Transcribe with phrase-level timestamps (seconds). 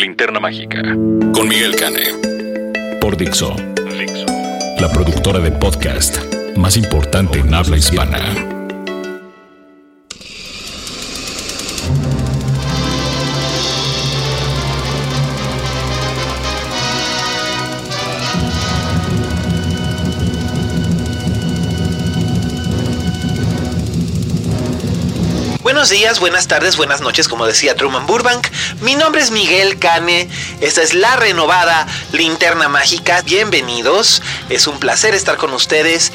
[0.00, 0.80] Linterna Mágica
[1.34, 2.04] con Miguel Cane.
[3.02, 3.54] Por Dixo.
[3.98, 4.24] Dixo.
[4.80, 6.16] La productora de podcast
[6.56, 8.59] más importante en habla hispana.
[25.80, 28.46] Buenos días, buenas tardes, buenas noches, como decía Truman Burbank.
[28.82, 30.28] Mi nombre es Miguel Cane.
[30.60, 33.22] Esta es la renovada Linterna Mágica.
[33.22, 34.20] Bienvenidos.
[34.50, 36.12] Es un placer estar con ustedes.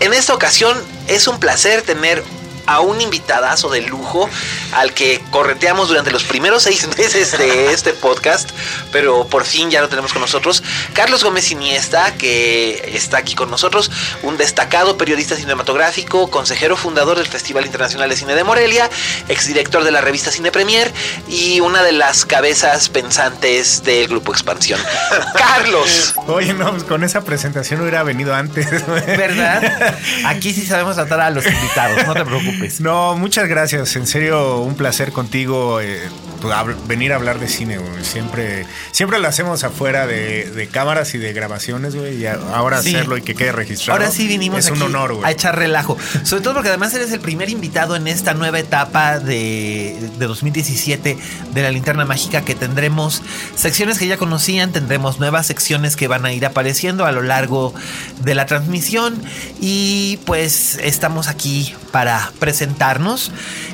[0.00, 0.76] En esta ocasión
[1.06, 2.24] es un placer tener
[2.68, 4.28] a un invitadazo de lujo
[4.72, 8.50] al que correteamos durante los primeros seis meses de este podcast,
[8.92, 10.62] pero por fin ya lo tenemos con nosotros.
[10.92, 13.90] Carlos Gómez Iniesta, que está aquí con nosotros,
[14.22, 18.90] un destacado periodista cinematográfico, consejero fundador del Festival Internacional de Cine de Morelia,
[19.28, 20.92] exdirector de la revista Cine Premier
[21.26, 24.78] y una de las cabezas pensantes del Grupo Expansión.
[25.38, 26.12] Carlos.
[26.26, 28.86] Oye, no, pues con esa presentación hubiera venido antes.
[28.86, 29.96] ¿Verdad?
[30.26, 32.57] Aquí sí sabemos tratar a los invitados, no te preocupes.
[32.80, 33.96] No, muchas gracias.
[33.96, 35.80] En serio, un placer contigo.
[35.80, 36.00] Eh,
[36.40, 36.54] pues,
[36.86, 38.04] venir a hablar de cine, güey.
[38.04, 42.22] Siempre, siempre lo hacemos afuera de, cámaras y de grabaciones, güey.
[42.22, 43.98] Y ahora hacerlo y que quede registrado.
[43.98, 45.26] Ahora sí vinimos es un honor, güey.
[45.26, 45.96] a echar relajo.
[46.24, 51.16] Sobre todo porque además eres el primer invitado en esta nueva etapa de, de 2017
[51.52, 53.22] de la linterna mágica que tendremos
[53.54, 57.74] secciones que ya conocían, tendremos nuevas secciones que van a ir apareciendo a lo largo
[58.20, 59.20] de la transmisión
[59.60, 63.30] y pues estamos aquí para presentarnos.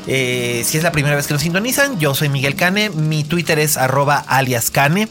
[0.09, 3.61] Eh, si es la primera vez que nos sintonizan, yo soy Miguel Cane, mi Twitter
[3.61, 5.07] es arroba alias Cane.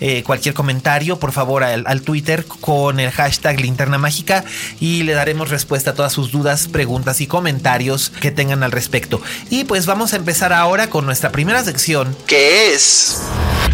[0.00, 4.44] Eh, cualquier comentario, por favor, al, Twitter con el hashtag linterna mágica
[4.80, 9.20] y le daremos respuesta a todas sus dudas, preguntas y comentarios que tengan al respecto.
[9.50, 13.20] Y pues vamos a empezar ahora con nuestra primera sección, que es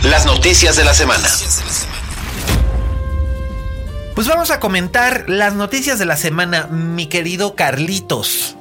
[0.02, 1.28] las noticias de la semana.
[4.16, 8.57] Pues vamos a comentar las noticias de la semana, mi querido Carlitos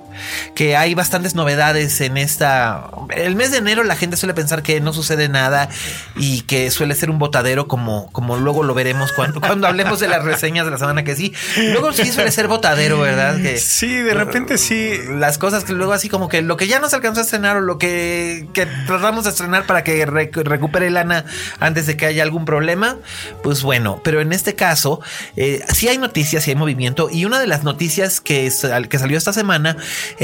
[0.55, 2.89] que hay bastantes novedades en esta...
[3.15, 5.69] El mes de enero la gente suele pensar que no sucede nada
[6.15, 10.07] y que suele ser un botadero como, como luego lo veremos cuando, cuando hablemos de
[10.07, 11.33] las reseñas de la semana que sí.
[11.57, 13.37] Luego sí suele ser botadero, ¿verdad?
[13.37, 14.99] Que, sí, de repente sí.
[15.09, 17.57] Las cosas que luego así como que lo que ya no se alcanzó a estrenar
[17.57, 21.25] o lo que, que tratamos de estrenar para que recupere lana
[21.59, 22.97] antes de que haya algún problema,
[23.43, 25.01] pues bueno, pero en este caso
[25.35, 28.51] eh, sí hay noticias, sí hay movimiento y una de las noticias que,
[28.89, 29.77] que salió esta semana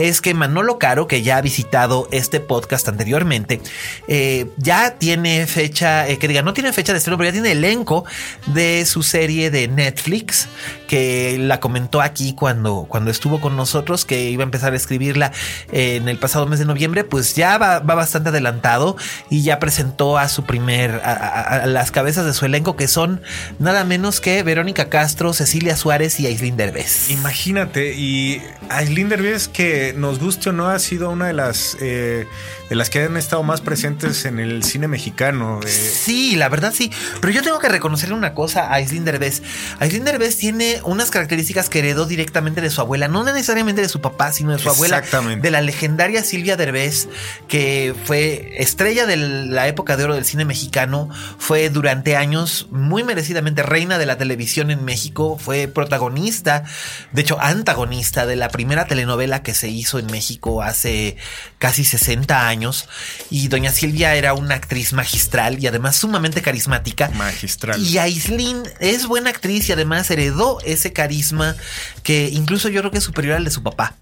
[0.04, 3.62] es que Manolo Caro, que ya ha visitado este podcast anteriormente,
[4.10, 7.52] eh, ya tiene fecha, eh, que diga, no tiene fecha de estreno, pero ya tiene
[7.52, 8.04] elenco
[8.48, 10.50] de su serie de Netflix,
[10.88, 15.32] que la comentó aquí cuando, cuando estuvo con nosotros, que iba a empezar a escribirla
[15.72, 18.98] en el pasado mes de noviembre, pues ya va, bastante adelantado
[19.30, 23.22] y ya presentó a su primer, a, las cabezas de su elenco, que son
[23.58, 27.10] nada menos que Verónica Castro, Cecilia Suárez y Aislinn Derbez.
[27.10, 32.26] Imagínate, y Aislinn Derbez que nos guste o no ha sido una de las eh,
[32.70, 35.60] de las que han estado más presentes en el cine mexicano.
[35.66, 36.92] Sí, la verdad sí.
[37.20, 39.44] Pero yo tengo que reconocerle una cosa a Aislinn Derbez.
[39.80, 44.02] Aislinn Derbez tiene unas características que heredó directamente de su abuela, no necesariamente de su
[44.02, 47.10] papá, sino de su abuela, de la legendaria Silvia Derbez,
[47.48, 53.04] que fue estrella de la época de oro del cine mexicano, fue durante años muy
[53.04, 56.64] merecidamente reina de la televisión en México, fue protagonista,
[57.12, 61.18] de hecho antagonista de la primera telenovela que se hizo en México hace
[61.60, 62.88] casi 60 años
[63.30, 67.10] y doña Silvia era una actriz magistral y además sumamente carismática.
[67.10, 67.82] Magistral.
[67.82, 71.56] Y Aislinn es buena actriz y además heredó ese carisma
[72.04, 73.98] que incluso yo creo que es superior al de su papá.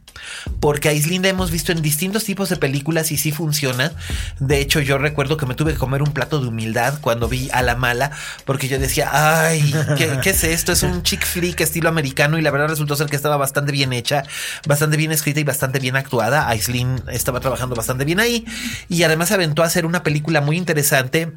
[0.60, 3.92] Porque a Islinda hemos visto en distintos tipos de películas y sí funciona.
[4.40, 7.50] De hecho, yo recuerdo que me tuve que comer un plato de humildad cuando vi
[7.52, 8.12] a la mala,
[8.46, 10.72] porque yo decía, ay, ¿qué, es esto?
[10.72, 13.94] Es un chick flick estilo americano y la verdad resultó ser que estaba bastante bien
[13.94, 14.24] hecha,
[14.68, 16.48] bastante bien escrita y bastante bien actuada.
[16.50, 18.46] Aislinn estaba trabajando bastante bien ahí
[18.90, 21.34] y además se aventó a hacer una película muy interesante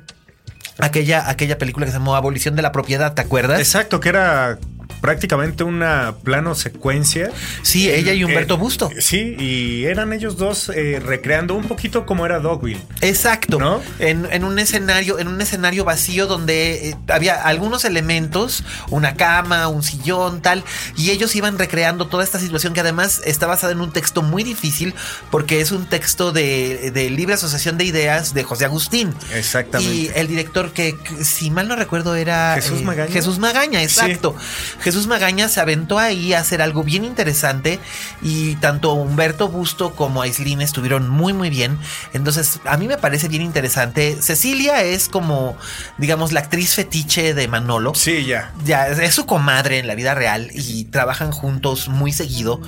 [0.79, 3.59] aquella, aquella película que se llamó Abolición de la Propiedad, ¿te acuerdas?
[3.61, 4.59] Exacto, que era
[5.05, 7.31] prácticamente una plano secuencia.
[7.61, 8.91] Sí, ella y Humberto Eh, Busto.
[9.01, 12.81] Sí, y eran ellos dos eh, recreando un poquito como era Dogville.
[13.03, 13.59] Exacto.
[13.59, 13.83] ¿No?
[13.99, 19.69] En, en un escenario, en un escenario vacío donde eh, había algunos elementos, una cama,
[19.69, 20.65] un sillón, tal,
[20.97, 24.43] y ellos iban recreando toda esta situación que además está basada en un texto muy
[24.43, 24.95] difícil
[25.31, 29.13] porque es un texto de, de libre asociación de ideas de José Agustín.
[29.35, 29.95] Exactamente.
[29.95, 33.13] Y el director que, si mal no recuerdo, era Jesús Magaña.
[33.13, 34.35] Jesús Magaña, exacto.
[34.81, 37.79] Jesús Magaña se aventó ahí a hacer algo bien interesante
[38.23, 41.79] y tanto Humberto Busto como Aislinn estuvieron muy muy bien.
[42.13, 44.17] Entonces, a mí me parece bien interesante.
[44.21, 45.57] Cecilia es como,
[45.99, 47.95] digamos, la actriz fetiche de Manolo.
[47.95, 48.53] Sí, ya.
[48.65, 52.61] Ya, es su comadre en la vida real y trabajan juntos muy seguido.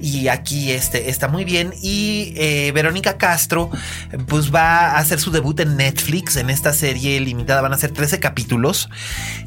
[0.00, 1.72] Y aquí este, está muy bien.
[1.82, 3.70] Y eh, Verónica Castro,
[4.26, 7.60] pues va a hacer su debut en Netflix en esta serie limitada.
[7.60, 8.88] Van a ser 13 capítulos.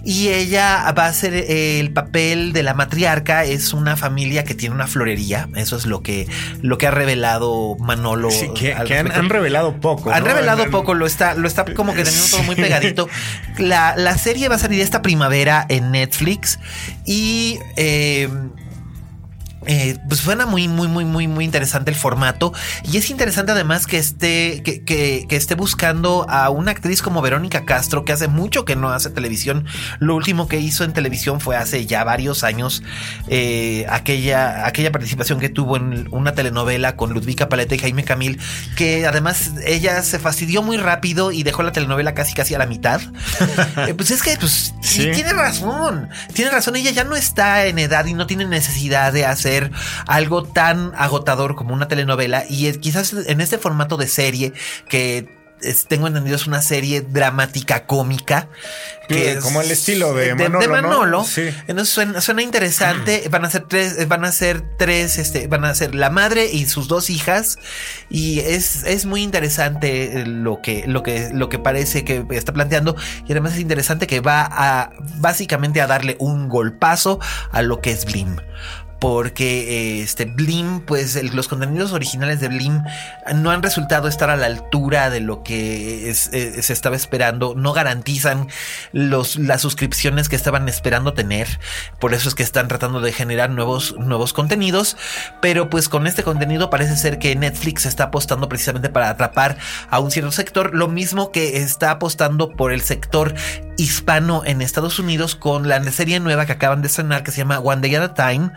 [0.03, 3.43] Y ella va a eh, el papel de la matriarca.
[3.45, 5.49] Es una familia que tiene una florería.
[5.55, 6.27] Eso es lo que,
[6.61, 8.31] lo que ha revelado Manolo.
[8.31, 10.11] Sí, que, han, revelado poco.
[10.11, 10.29] Han ¿no?
[10.29, 13.07] revelado Han- poco, lo está, lo está como que teniendo todo muy pegadito.
[13.57, 16.59] La, la serie va a salir esta primavera en Netflix
[17.05, 18.29] y eh,
[19.65, 22.53] eh, pues suena muy, muy, muy, muy, muy interesante el formato.
[22.83, 27.21] Y es interesante además que esté, que, que- que esté buscando a una actriz como
[27.21, 29.65] Verónica Castro, que hace mucho que no hace televisión.
[29.99, 32.83] Lo último que hizo en televisión fue hace ya varios años,
[33.27, 38.39] eh, aquella, aquella participación que tuvo en una telenovela con Ludvika Paleta y Jaime Camil,
[38.75, 42.65] que además ella se fastidió muy rápido y dejó la telenovela casi casi a la
[42.65, 43.01] mitad.
[43.87, 45.09] Eh, pues es que, pues, Sí.
[45.13, 46.09] tiene razón.
[46.33, 46.75] Tiene razón.
[46.75, 49.48] Ella ya no está en edad y no tiene necesidad de hacer
[50.07, 52.43] algo tan agotador como una telenovela.
[52.49, 54.53] Y quizás en este formato de serie
[54.87, 55.37] que
[55.89, 58.47] tengo entendido es una serie dramática cómica.
[59.09, 60.73] Que es- Como el estilo de Manolo, de ¿no?
[60.73, 61.23] Manolo.
[61.25, 61.49] Sí.
[61.67, 63.27] Entonces suena, suena interesante.
[63.29, 66.67] Van a ser tres, van a ser tres, este, van a ser la madre y
[66.67, 67.57] sus dos hijas.
[68.09, 72.53] Y es, es muy interesante eh, lo que, lo que, lo que parece que está
[72.53, 72.95] planteando.
[73.27, 77.19] Y además es interesante que va a básicamente a darle un golpazo
[77.51, 78.37] a lo que es Blim.
[78.99, 82.83] Porque eh, este Blim, pues los contenidos originales de Blim
[83.35, 87.53] no han resultado estar a la altura de lo que eh, se estaba esperando.
[87.55, 88.47] No garantizan
[88.91, 91.59] los, las suscripciones que estaban esperando tener.
[91.99, 94.97] Por eso es que están tratando de generar nuevos, nuevos contenidos.
[95.41, 99.57] Pero pues con este contenido parece ser que Netflix está apostando precisamente para atrapar
[99.89, 100.75] a un cierto sector.
[100.75, 103.33] Lo mismo que está apostando por el sector
[103.77, 107.59] hispano en Estados Unidos con la serie nueva que acaban de estrenar que se llama
[107.59, 108.51] One Day at a Time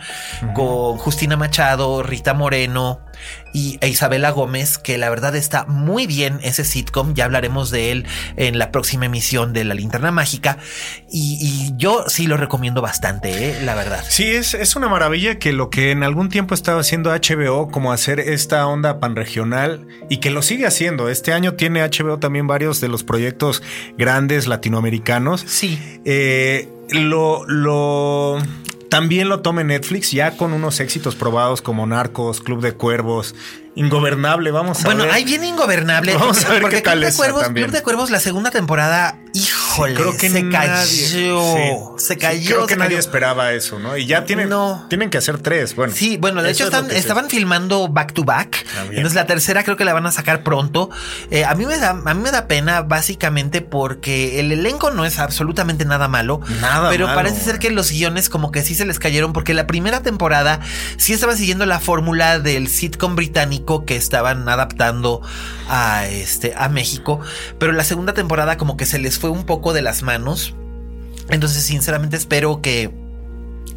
[0.55, 3.01] con Justina Machado, Rita Moreno
[3.53, 7.15] y e Isabela Gómez, que la verdad está muy bien ese sitcom.
[7.15, 8.07] Ya hablaremos de él
[8.37, 10.59] en la próxima emisión de La Linterna Mágica.
[11.11, 13.63] Y, y yo sí lo recomiendo bastante, ¿eh?
[13.63, 14.05] la verdad.
[14.09, 17.93] Sí, es, es una maravilla que lo que en algún tiempo estaba haciendo HBO, como
[17.93, 21.09] hacer esta onda panregional, y que lo sigue haciendo.
[21.09, 23.63] Este año tiene HBO también varios de los proyectos
[23.99, 25.45] grandes latinoamericanos.
[25.47, 26.01] Sí.
[26.05, 28.39] Eh, lo, lo
[28.93, 33.35] también lo tome Netflix ya con unos éxitos probados como Narcos, Club de Cuervos,
[33.75, 34.51] Ingobernable.
[34.51, 35.13] Vamos a Bueno, ver.
[35.15, 36.13] ahí viene Ingobernable.
[36.15, 37.65] Vamos a ver porque qué tal Club de Cuervos, también.
[37.69, 39.19] Club de Cuervos, la segunda temporada,
[39.73, 41.55] híjole, Creo que se nadie- cayó.
[41.55, 42.05] sí.
[42.05, 42.47] Se Sí, cayó.
[42.57, 43.01] creo que nadie cayó.
[43.01, 43.97] esperaba eso, ¿no?
[43.97, 44.87] Y ya tienen, No.
[44.89, 45.75] tienen que hacer tres.
[45.75, 48.65] Bueno, Sí, bueno, de hecho están- estaban filmando back to back.
[48.75, 48.99] También.
[48.99, 50.91] Entonces la tercera creo que la van a sacar pronto.
[51.31, 55.05] Eh, a mí me da, a mí me da pena básicamente porque el elenco no
[55.05, 56.41] es absolutamente nada malo.
[56.61, 59.55] Nada Pero malo, parece ser que los guiones como que sí se les cayeron porque
[59.55, 60.61] la primera temporada
[60.97, 65.23] sí estaba siguiendo la fórmula del sitcom británico que estaban adaptando
[65.69, 67.21] a este a México,
[67.59, 70.57] pero la segunda temporada como que se les fue un poco de las manos.
[71.29, 72.91] Entonces, sinceramente espero que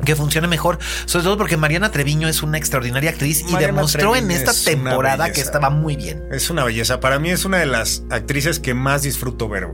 [0.04, 4.30] que funcione mejor, sobre todo porque Mariana Treviño es una extraordinaria actriz y demostró en
[4.30, 6.24] esta temporada que estaba muy bien.
[6.32, 7.00] Es una belleza.
[7.00, 9.70] Para mí es una de las actrices que más disfruto ver,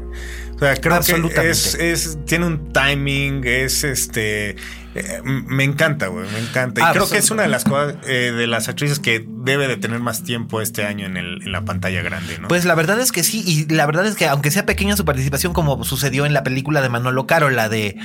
[0.65, 0.99] sea, creo
[1.29, 4.51] que es, es- tiene un timing, es este.
[4.93, 6.29] eh, me encanta, güey.
[6.31, 6.81] Me encanta.
[6.81, 9.77] Y creo que es una de las cosas, eh, de las actrices que debe de
[9.77, 12.47] tener más tiempo este año en, el, en la pantalla grande, ¿no?
[12.49, 15.05] Pues la verdad es que sí, y la verdad es que aunque sea pequeña su
[15.05, 17.95] participación, como sucedió en la película de Manolo Caro, la de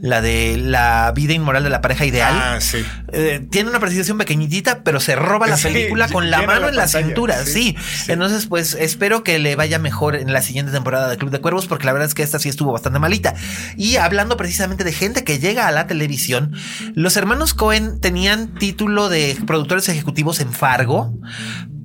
[0.00, 2.32] la de la vida inmoral de la pareja ideal.
[2.34, 2.84] Ah, sí.
[3.12, 6.68] eh, tiene una participación pequeñita, pero se roba la Sí, película con la mano la
[6.68, 7.44] en la pantalla, cintura.
[7.44, 7.76] sí, Sí.
[8.04, 8.12] sí.
[8.12, 11.66] Entonces, pues espero que le vaya mejor en la siguiente temporada de Club de Cuervos,
[11.66, 13.34] porque la verdad es que esta sí estuvo bastante malita.
[13.76, 16.54] Y hablando precisamente de gente que llega a la televisión,
[16.94, 21.12] los hermanos Cohen tenían título de productores ejecutivos en Fargo.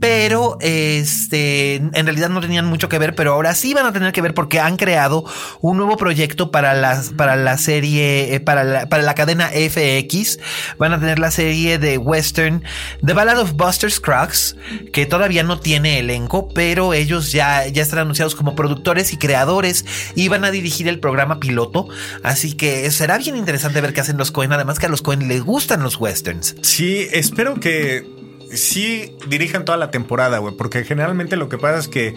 [0.02, 4.12] Pero este, en realidad no tenían mucho que ver, pero ahora sí van a tener
[4.12, 5.24] que ver porque han creado
[5.62, 10.40] un nuevo proyecto para, las, para la serie, eh, para, la, para la cadena FX.
[10.80, 12.64] Van a tener la serie de western
[13.06, 14.56] The Ballad of Buster Scruggs,
[14.92, 19.86] que todavía no tiene elenco, pero ellos ya, ya están anunciados como productores y creadores
[20.16, 21.88] y van a dirigir el programa piloto.
[22.24, 25.28] Así que será bien interesante ver qué hacen los Cohen, además que a los Cohen
[25.28, 26.56] les gustan los westerns.
[26.64, 28.21] Sí, espero que
[28.54, 32.16] sí dirijan toda la temporada, güey, porque generalmente lo que pasa es que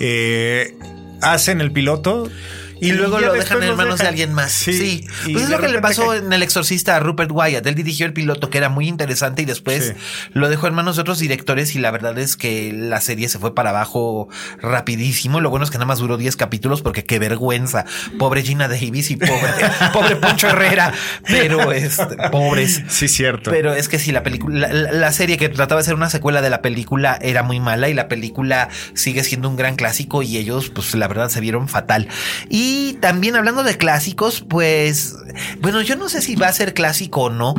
[0.00, 0.76] eh,
[1.20, 2.28] hacen el piloto
[2.80, 4.52] y, luego lo dejan en manos de alguien más.
[4.52, 5.06] Sí.
[5.24, 7.66] Pues es lo que le pasó en El Exorcista a Rupert Wyatt.
[7.66, 9.94] Él dirigió el piloto que era muy interesante y después
[10.32, 13.38] lo dejó en manos de otros directores y la verdad es que la serie se
[13.38, 14.28] fue para abajo
[14.60, 15.40] rapidísimo.
[15.40, 17.84] Lo bueno es que nada más duró 10 capítulos porque qué vergüenza.
[18.18, 19.52] Pobre Gina Davis y pobre,
[19.92, 20.92] pobre Poncho Herrera.
[21.26, 22.82] Pero este, pobres.
[22.88, 23.50] Sí, cierto.
[23.50, 26.50] Pero es que sí, la película, la, serie que trataba de ser una secuela de
[26.50, 30.70] la película era muy mala y la película sigue siendo un gran clásico y ellos,
[30.70, 32.08] pues la verdad, se vieron fatal.
[32.48, 35.16] Y y también hablando de clásicos, pues,
[35.60, 37.54] bueno, yo no sé si va a ser clásico o no,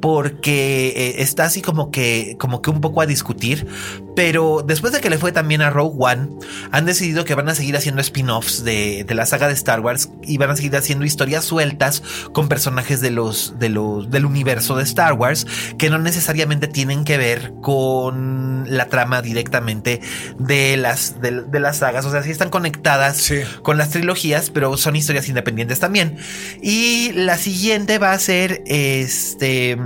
[0.00, 3.66] porque eh, está así como que, como que un poco a discutir.
[4.14, 6.28] Pero después de que le fue también a Rogue One,
[6.72, 10.38] han decidido que van a seguir haciendo spin-offs de, la saga de Star Wars y
[10.38, 12.02] van a seguir haciendo historias sueltas
[12.32, 15.46] con personajes de los, de los, del universo de Star Wars
[15.78, 20.00] que no necesariamente tienen que ver con la trama directamente
[20.38, 22.04] de las, de, las sagas.
[22.04, 26.16] O sea, sí están conectadas con las trilogías, pero son historias independientes también.
[26.60, 29.78] Y la siguiente va a ser este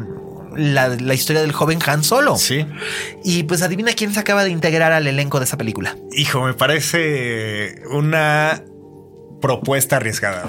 [0.57, 2.37] la, historia del joven Han Solo.
[2.37, 2.67] Sí.
[3.25, 5.97] Y pues adivina quién se acaba de integrar al elenco de esa película.
[6.13, 8.63] Hijo, me parece una
[9.41, 10.49] propuesta arriesgada.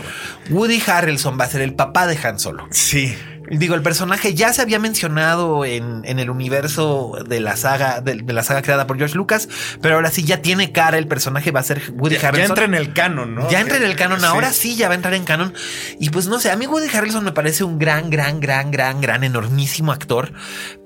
[0.50, 2.68] Woody Harrelson va a ser el papá de Han Solo.
[2.72, 3.16] Sí.
[3.50, 8.44] Digo, el personaje ya se había mencionado en, el universo de la saga, de, la
[8.44, 9.50] saga creada por George Lucas,
[9.82, 12.38] pero ahora sí ya tiene cara, el personaje va a ser Woody Harrelson.
[12.38, 13.50] Ya entra en el canon, ¿no?
[13.50, 15.54] Ya entra en el canon, ahora sí ya va a entrar en canon.
[16.00, 19.02] Y pues no sé, a mí Woody Harrelson me parece un gran, gran, gran, gran,
[19.02, 20.34] gran, enormísimo actor,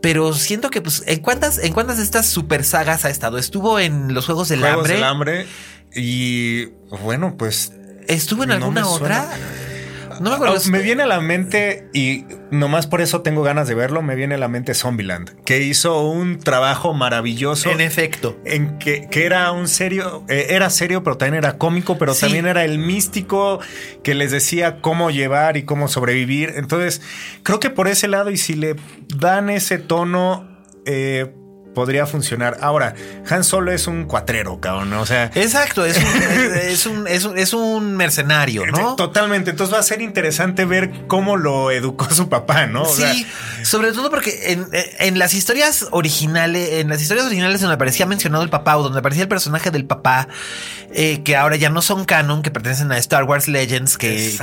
[0.02, 3.38] pero siento que pues, ¿en cuántas, en cuántas de estas super sagas ha estado?
[3.38, 4.94] Estuvo en los Juegos del Juegos Hambre.
[4.94, 5.48] del Hambre
[5.96, 6.66] y
[7.02, 7.74] bueno, pues...
[8.08, 9.28] ¿Estuvo en alguna otra?
[10.20, 10.60] No me acuerdo.
[10.72, 14.36] me viene a la mente, y nomás por eso tengo ganas de verlo, me viene
[14.36, 17.70] a la mente Zombieland, que hizo un trabajo maravilloso.
[17.70, 18.38] En efecto.
[18.46, 22.64] En que, era un serio, eh, era serio, pero también era cómico, pero también era
[22.64, 23.60] el místico
[24.04, 26.54] que les decía cómo llevar y cómo sobrevivir.
[26.56, 27.02] Entonces,
[27.44, 28.76] creo que por ese lado, y si le
[29.16, 30.48] dan ese tono,
[30.86, 31.34] eh,
[31.78, 32.58] podría funcionar.
[32.62, 32.96] Ahora,
[33.30, 35.30] Han Solo es un cuatrero, cabrón, o sea.
[35.36, 38.96] Exacto, es un, es un, mercenario, ¿no?
[38.96, 39.52] Totalmente.
[39.52, 42.86] Entonces va a ser interesante ver cómo lo educó su papá, ¿no?
[42.86, 43.28] sí,
[43.62, 44.58] sobre todo porque
[45.00, 48.98] en, las historias originales, en las historias originales donde aparecía mencionado el papá o donde
[48.98, 50.30] aparecía el personaje del papá,
[50.94, 54.36] eh, que ahora ya no son canon, que pertenecen a Star Wars Legends, que,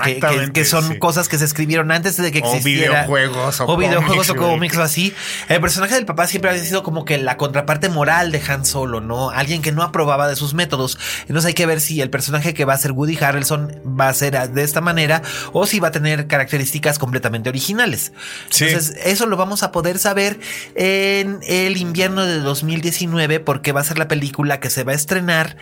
[0.53, 2.91] que, son cosas que se escribieron antes de que existiera.
[2.91, 5.13] O videojuegos o, o videojuegos o cómics o así.
[5.49, 9.01] El personaje del papá siempre ha sido como que la contraparte moral de Han Solo,
[9.01, 9.31] ¿no?
[9.31, 10.99] Alguien que no aprobaba de sus métodos.
[11.23, 14.15] Entonces hay que ver si el personaje que va a ser Woody Harrelson va a
[14.15, 18.13] ser de esta manera o si va a tener características completamente originales.
[18.45, 20.39] Entonces eso lo vamos a poder saber
[20.75, 24.95] en el invierno de 2019 porque va a ser la película que se va a
[24.95, 25.57] estrenar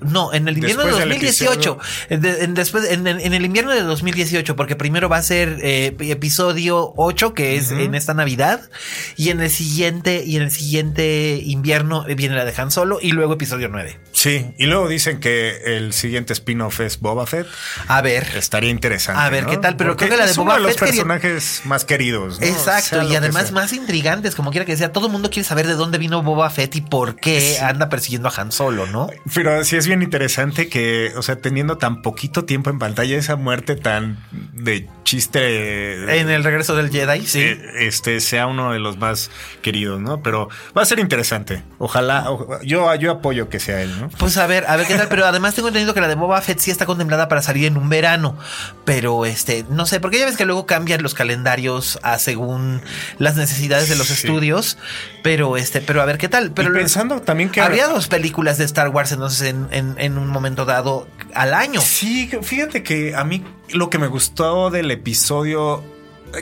[0.00, 1.78] no, en el invierno de 2018.
[2.10, 7.34] En, después, en, el invierno de 2018, porque primero va a ser eh, episodio 8,
[7.34, 8.68] que es en esta Navidad,
[9.16, 13.12] y en el siguiente, y en el siguiente invierno viene la de Han Solo, y
[13.12, 13.98] luego episodio 9.
[14.20, 17.46] Sí, y luego dicen que el siguiente spin-off es Boba Fett.
[17.88, 18.26] A ver.
[18.36, 19.18] Estaría interesante.
[19.18, 21.62] A ver qué tal, pero creo que la de es Boba uno de los personajes
[21.64, 22.36] más queridos.
[22.42, 24.92] Exacto, y además más intrigantes, como quiera que sea.
[24.92, 28.28] Todo el mundo quiere saber de dónde vino Boba Fett y por qué anda persiguiendo
[28.28, 29.08] a Han Solo, ¿no?
[29.34, 33.36] Pero sí es bien interesante que, o sea, teniendo tan poquito tiempo en pantalla, esa
[33.36, 34.22] muerte tan
[34.52, 36.20] de chiste.
[36.20, 37.40] En el regreso del Jedi, sí.
[37.40, 39.30] Eh, este sea uno de los más
[39.62, 40.22] queridos, ¿no?
[40.22, 41.62] Pero va a ser interesante.
[41.78, 42.26] Ojalá,
[42.62, 44.09] yo, yo apoyo que sea él, ¿no?
[44.18, 45.08] Pues a ver, a ver qué tal.
[45.08, 47.76] Pero además tengo entendido que la de Boba Fett sí está contemplada para salir en
[47.76, 48.36] un verano.
[48.84, 52.82] Pero este, no sé, porque ya ves que luego cambian los calendarios a según
[53.18, 54.78] las necesidades de los estudios.
[55.22, 56.52] Pero este, pero a ver qué tal.
[56.52, 60.64] Pero pensando también que habría dos películas de Star Wars entonces en, en, un momento
[60.64, 61.80] dado al año.
[61.80, 65.82] Sí, fíjate que a mí lo que me gustó del episodio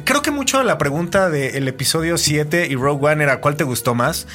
[0.04, 3.94] creo que mucho la pregunta del episodio 7 y Rogue One era cuál te gustó
[3.94, 4.26] más.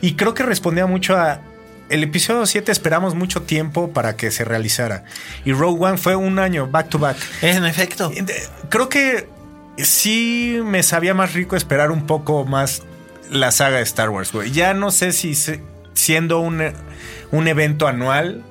[0.00, 1.40] Y creo que respondía mucho a.
[1.88, 5.04] El episodio 7 esperamos mucho tiempo para que se realizara.
[5.44, 7.16] Y Rogue One fue un año, back to back.
[7.42, 8.10] En efecto.
[8.68, 9.28] Creo que
[9.76, 12.82] sí me sabía más rico esperar un poco más
[13.30, 14.50] la saga de Star Wars, güey.
[14.52, 15.34] Ya no sé si
[15.94, 16.62] siendo un,
[17.30, 18.42] un evento anual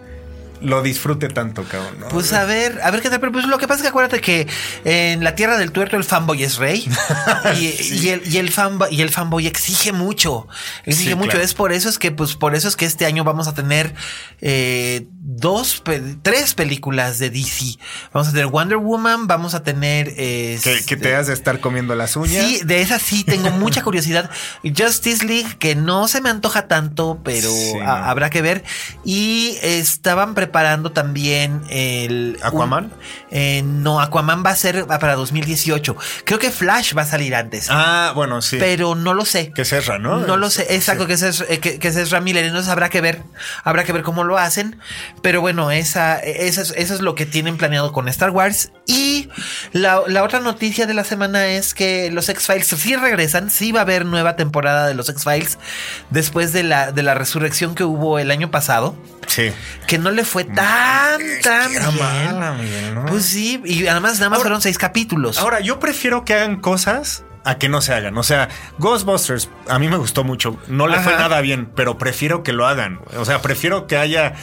[0.61, 1.95] lo disfrute tanto, cabrón.
[2.09, 3.19] Pues a ver, a ver qué tal.
[3.19, 4.47] Pero pues lo que pasa es que acuérdate que
[4.85, 6.87] en la tierra del tuerto el fanboy es rey.
[7.59, 10.47] y, el, y, el fanboy, y el fanboy exige mucho.
[10.85, 11.39] Exige mucho.
[11.39, 13.93] Es por eso es que, pues, por eso es que este año vamos a tener
[14.39, 15.83] eh, dos,
[16.21, 17.77] tres películas de DC.
[18.13, 20.13] Vamos a tener Wonder Woman, vamos a tener.
[20.15, 22.45] que, te has de estar comiendo las uñas.
[22.45, 24.29] Sí, de esas sí tengo mucha curiosidad.
[24.63, 27.49] Justice League, que no se me antoja tanto, pero
[27.83, 28.63] habrá que ver.
[29.03, 32.37] Y estaban preparados preparando también el...
[32.43, 32.91] ¿Aquaman?
[33.29, 35.95] Eh, no, Aquaman va a ser para 2018.
[36.25, 37.67] Creo que Flash va a salir antes.
[37.69, 38.57] Ah, bueno, sí.
[38.59, 39.53] Pero no lo sé.
[39.53, 40.19] Que Ezra, ¿no?
[40.19, 41.95] No lo sé, exacto, que, es, eh, que, que es.
[41.95, 43.23] Entonces habrá que ver,
[43.63, 44.77] habrá que ver cómo lo hacen.
[45.21, 48.73] Pero bueno, esa, esa, es, eso es lo que tienen planeado con Star Wars.
[48.87, 49.29] Y
[49.71, 53.79] la, la otra noticia de la semana es que los X-Files sí regresan, sí va
[53.79, 55.57] a haber nueva temporada de los X-Files
[56.09, 58.97] después de la, de la resurrección que hubo el año pasado.
[59.27, 59.53] Sí.
[59.87, 63.05] Que no le fue tan, tan bien.
[63.07, 65.37] Pues sí, y además nada más fueron seis capítulos.
[65.37, 68.17] Ahora, yo prefiero que hagan cosas a que no se hagan.
[68.17, 70.57] O sea, Ghostbusters a mí me gustó mucho.
[70.67, 72.99] No le fue nada bien, pero prefiero que lo hagan.
[73.17, 74.33] O sea, prefiero que haya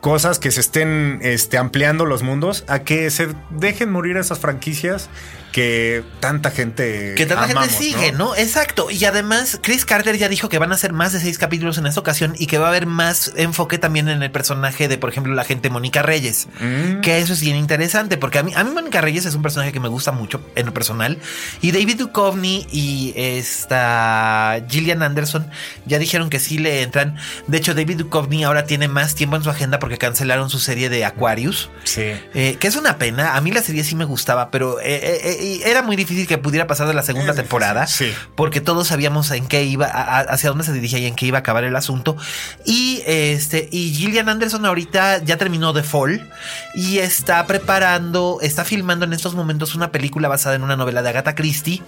[0.00, 5.08] cosas que se estén este, ampliando los mundos a que se dejen morir esas franquicias
[5.52, 8.34] que tanta gente que tanta gente sigue, ¿no?
[8.34, 8.90] Exacto.
[8.90, 11.86] Y además Chris Carter ya dijo que van a ser más de seis capítulos en
[11.86, 15.10] esta ocasión y que va a haber más enfoque también en el personaje de, por
[15.10, 16.48] ejemplo, la gente Mónica Reyes.
[16.60, 17.00] Mm.
[17.00, 19.72] Que eso es bien interesante porque a mí, a mí Mónica Reyes es un personaje
[19.72, 21.18] que me gusta mucho en lo personal
[21.60, 25.48] y David Duchovny y esta Gillian Anderson
[25.86, 27.16] ya dijeron que sí le entran.
[27.46, 30.88] De hecho, David Duchovny ahora tiene más tiempo en su agenda porque cancelaron su serie
[30.88, 31.70] de Aquarius.
[31.84, 32.12] Sí.
[32.34, 33.36] Eh, que es una pena.
[33.36, 36.66] A mí la serie sí me gustaba, pero eh, eh, era muy difícil que pudiera
[36.66, 37.86] pasar de la segunda temporada.
[37.86, 38.12] Sí.
[38.34, 41.40] Porque todos sabíamos en qué iba, hacia dónde se dirigía y en qué iba a
[41.40, 42.16] acabar el asunto.
[42.64, 46.30] Y este, y Gillian Anderson ahorita ya terminó The Fall
[46.74, 51.08] y está preparando, está filmando en estos momentos una película basada en una novela de
[51.08, 51.82] Agatha Christie,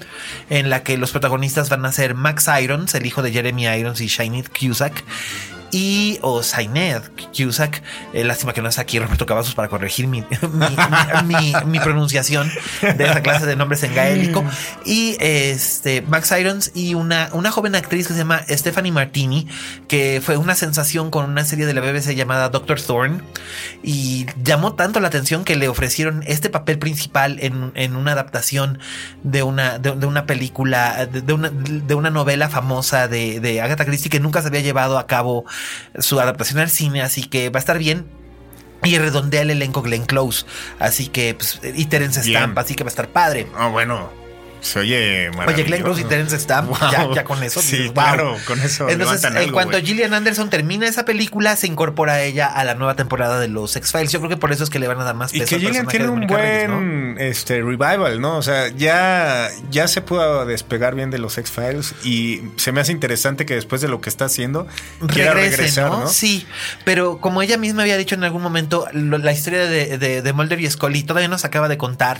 [0.50, 4.00] en la que los protagonistas van a ser Max Irons, el hijo de Jeremy Irons
[4.00, 5.04] y Shined Cusack
[5.75, 7.02] y o Zained
[7.37, 7.83] Cusack.
[8.12, 10.23] Eh, lástima que no está aquí Roberto Cavazos para corregir mi,
[11.66, 12.49] mi, pronunciación
[12.81, 14.45] de esa clase de nombres en gaélico.
[14.85, 19.49] Y este Max Irons y una, una joven actriz que se llama Stephanie Martini,
[19.89, 23.21] que fue una sensación con una serie de la BBC llamada Doctor Thorne.
[23.82, 28.78] Y llamó tanto la atención que le ofrecieron este papel principal en, una adaptación
[29.25, 34.08] de una, de, una película, de, una, de una novela famosa de, de Agatha Christie
[34.08, 35.45] que nunca se había llevado a cabo
[35.99, 38.07] su adaptación al cine, así que va a estar bien.
[38.83, 40.45] Y redondea el elenco Glenn Close.
[40.79, 43.47] Así que, pues, y Terence Stamp, así que va a estar padre.
[43.57, 44.24] Ah, bueno.
[44.65, 47.61] Se oye Oye, Glenn Close y Terence Stamp, ya, con eso.
[47.61, 48.89] Sí, claro, con eso.
[48.89, 53.39] Entonces, en cuanto Gillian Anderson termina esa película, se incorpora ella a la nueva temporada
[53.39, 54.11] de los X-Files.
[54.11, 55.45] Yo creo que por eso es que le van a dar más peso.
[55.45, 58.39] Y que Gillian tiene un buen este, revival, ¿no?
[58.39, 62.93] O sea, ya, ya se pudo despegar bien de los X-Files y se me hace
[62.93, 64.67] interesante que después de lo que está haciendo,
[65.09, 66.09] quiera regresar, ¿no?
[66.09, 66.47] Sí,
[66.85, 70.61] pero como ella misma había dicho en algún momento, la historia de, de, de Mulder
[70.61, 72.19] y Scully todavía no se acaba de contar.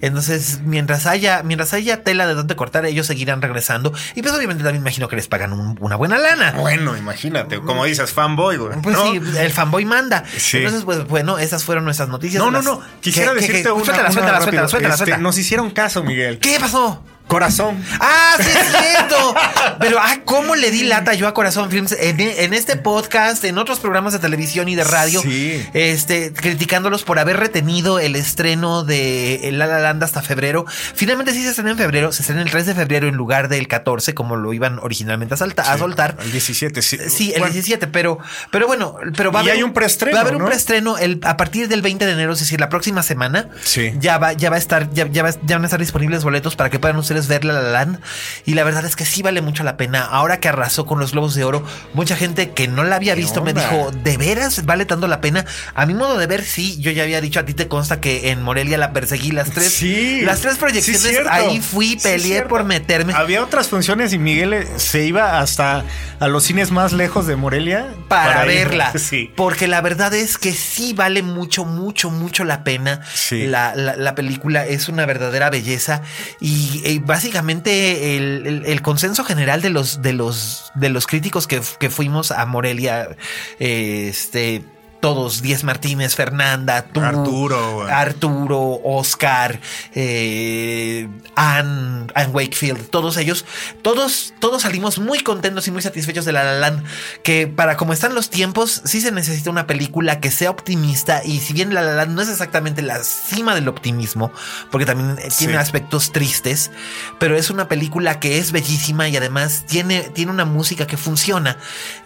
[0.00, 3.92] Entonces, mientras haya, mientras haya tela de donde cortar, ellos seguirán regresando.
[4.14, 6.52] Y pues obviamente también imagino que les pagan una buena lana.
[6.52, 8.80] Bueno, imagínate, como dices, fanboy, güey.
[8.82, 10.24] Pues sí, el fanboy manda.
[10.52, 12.42] Entonces, pues bueno, esas fueron nuestras noticias.
[12.42, 12.80] No, no, no.
[13.00, 16.38] Quisiera decirte una, suéltala, suéltala, suéltala, suéltala, este, Nos hicieron caso, Miguel.
[16.38, 17.02] ¿Qué pasó?
[17.28, 17.84] Corazón.
[18.00, 19.34] Ah, sí es cierto.
[19.80, 23.80] Pero, ah, ¿cómo le di lata yo a Corazón Films en, este podcast, en otros
[23.80, 25.20] programas de televisión y de radio?
[25.20, 25.62] Sí.
[25.74, 30.64] Este, criticándolos por haber retenido el estreno de La La Land hasta febrero.
[30.94, 33.68] Finalmente sí se estrena en febrero, se estrena el 3 de febrero en lugar del
[33.68, 36.16] 14, como lo iban originalmente a, soltar.
[36.22, 36.98] El 17, sí.
[37.08, 38.18] Sí, el 17, pero,
[38.50, 39.54] pero bueno, pero va a haber.
[39.54, 40.16] hay un preestreno.
[40.16, 42.70] Va a haber un preestreno el, a partir del 20 de enero, es decir, la
[42.70, 43.50] próxima semana.
[43.62, 43.92] Sí.
[44.00, 46.70] Ya va, ya va a estar, ya, ya, ya van a estar disponibles boletos para
[46.70, 47.98] que puedan ustedes ver La La Land
[48.46, 50.04] y la verdad es que sí vale mucho la pena.
[50.04, 53.42] Ahora que arrasó con los Globos de Oro, mucha gente que no la había visto
[53.42, 55.44] me dijo, ¿de veras vale tanto la pena?
[55.74, 58.30] A mi modo de ver, sí, yo ya había dicho, a ti te consta que
[58.30, 59.72] en Morelia la perseguí las tres.
[59.72, 60.20] Sí.
[60.22, 63.12] Las tres proyecciones, ahí fui, peleé por meterme.
[63.14, 65.84] Había otras funciones y Miguel eh, se iba hasta
[66.20, 68.92] a los cines más lejos de Morelia para, verla.
[69.36, 73.00] Porque la verdad es que sí vale mucho, mucho, mucho la pena.
[73.30, 76.02] La, la, película es una verdadera belleza
[76.40, 82.44] y básicamente el, consenso general de los, de los, de los críticos que, fuimos a
[82.44, 83.16] Morelia,
[83.58, 84.62] este
[85.00, 89.60] todos, Diez Martínez, Fernanda, tú, Arturo, Arturo, Oscar,
[89.94, 93.44] eh, Anne, Wakefield, todos ellos,
[93.82, 96.84] todos, todos salimos muy contentos y muy satisfechos de La La Land,
[97.22, 101.40] que para como están los tiempos, sí se necesita una película que sea optimista y
[101.40, 104.32] si bien La La Land no es exactamente la cima del optimismo,
[104.70, 106.70] porque también eh, tiene aspectos tristes,
[107.18, 111.56] pero es una película que es bellísima y además tiene, tiene una música que funciona.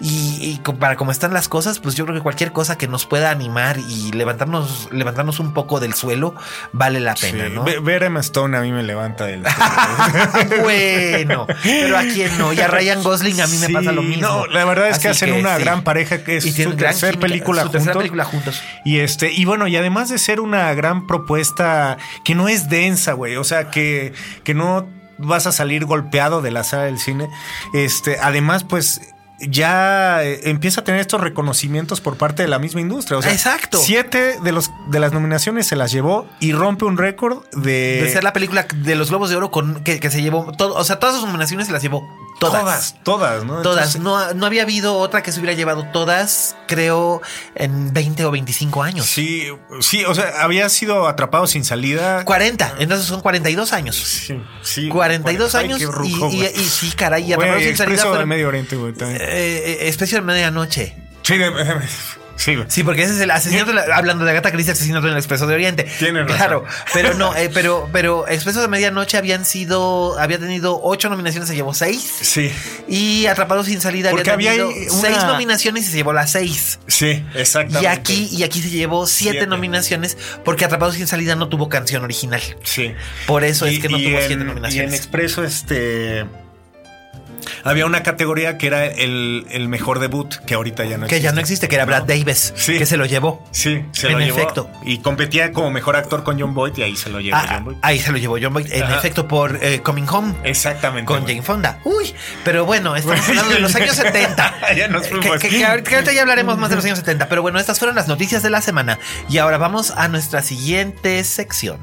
[0.00, 3.06] Y, y para como están las cosas, pues yo creo que cualquier cosa que nos
[3.06, 6.34] pueda animar y levantarnos, levantarnos un poco del suelo,
[6.72, 7.64] vale la pena, ¿no?
[7.64, 9.42] Ver a Emma Stone a mí me levanta del.
[10.62, 12.52] bueno, pero a quién no.
[12.52, 14.26] Y a Ryan Gosling a mí me pasa lo mismo.
[14.26, 17.96] No, la verdad es que hacen una gran pareja que es su tercer película, juntos.
[17.96, 18.62] película juntos.
[18.84, 23.12] Y este, y bueno, y además de ser una gran propuesta que no es densa,
[23.12, 23.36] güey.
[23.36, 24.12] O sea, que,
[24.44, 27.28] que no vas a salir golpeado de la sala del cine.
[27.72, 29.11] Este, además, pues
[29.48, 33.18] ya eh, empieza a tener estos reconocimientos por parte de la misma industria.
[33.18, 33.78] O sea, Exacto.
[33.78, 38.02] Siete de, los, de las nominaciones se las llevó y rompe un récord de...
[38.02, 40.52] De ser la película de los Globos de Oro con, que, que se llevó...
[40.52, 42.08] Todo, o sea, todas sus nominaciones se las llevó
[42.50, 42.96] Todas.
[43.02, 43.62] Todas, ¿no?
[43.62, 43.98] Todas.
[43.98, 47.22] no, no había habido otra que se hubiera llevado todas, creo,
[47.54, 49.06] en 20 o 25 años.
[49.06, 49.48] Sí,
[49.80, 52.24] sí, o sea, había sido atrapado sin salida.
[52.24, 53.96] 40, entonces son 42 años.
[53.96, 54.88] Sí, sí.
[54.88, 57.94] 42 años y, y, sí, caray, y atrapado sin salida.
[57.94, 58.92] Expreso del Medio Oriente, güey.
[58.92, 60.96] Eh, eh, especial de medianoche.
[61.22, 61.50] Sí, de,
[62.42, 65.46] Sí, sí, porque ese es el asesinato, hablando de Agatha Christie, asesinato en el Expreso
[65.46, 65.84] de Oriente.
[66.00, 71.08] Tiene Claro, pero no, eh, pero, pero Expreso de Medianoche habían sido, había tenido ocho
[71.08, 72.02] nominaciones, se llevó seis.
[72.20, 72.50] Sí.
[72.88, 76.80] Y Atrapado sin salida había tenido seis nominaciones y se llevó las seis.
[76.88, 77.84] Sí, exactamente.
[77.84, 82.02] Y aquí, y aquí se llevó siete, nominaciones porque Atrapado sin salida no tuvo canción
[82.02, 82.42] original.
[82.64, 82.92] Sí.
[83.28, 84.74] Por eso es que no tuvo siete nominaciones.
[84.74, 86.26] Y en Expreso, este
[87.64, 91.16] había una categoría que era el, mejor debut, que ahorita ya no existe.
[91.16, 92.78] Que ya no existe, que era Brad Davis, sí.
[92.78, 93.44] que se lo llevó.
[93.50, 94.38] Sí, se en lo llevó.
[94.38, 94.70] efecto.
[94.84, 97.64] Y competía como mejor actor con John Boyd y ahí se lo llevó ah, John
[97.64, 97.76] Boyd.
[97.82, 100.34] Ahí se lo llevó John Boyd, en efecto, por eh, Coming Home.
[100.44, 101.06] Exactamente.
[101.06, 101.80] Con Jane Fonda.
[101.84, 104.74] Uy, pero bueno, estamos hablando de los años 70.
[104.76, 105.38] ya nos fuimos.
[105.38, 107.28] Que, que, ahorita ya hablaremos más de los años 70.
[107.28, 108.98] Pero bueno, estas fueron las noticias de la semana.
[109.28, 111.78] Y ahora vamos a nuestra siguiente sección.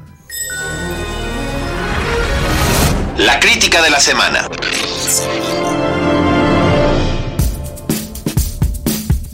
[3.20, 4.48] La crítica de la semana.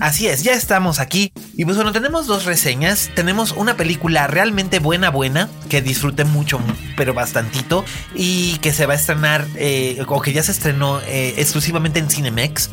[0.00, 1.32] Así es, ya estamos aquí.
[1.54, 3.10] Y pues bueno, tenemos dos reseñas.
[3.14, 6.60] Tenemos una película realmente buena, buena, que disfruté mucho,
[6.96, 7.84] pero bastantito.
[8.12, 12.10] Y que se va a estrenar, eh, o que ya se estrenó eh, exclusivamente en
[12.10, 12.70] Cinemex.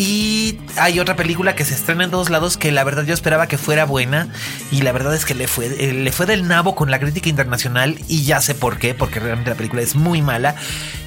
[0.00, 3.48] Y hay otra película que se estrena en todos lados que la verdad yo esperaba
[3.48, 4.28] que fuera buena.
[4.72, 7.28] Y la verdad es que le fue, eh, le fue del nabo con la crítica
[7.28, 7.98] internacional.
[8.08, 10.54] Y ya sé por qué, porque realmente la película es muy mala.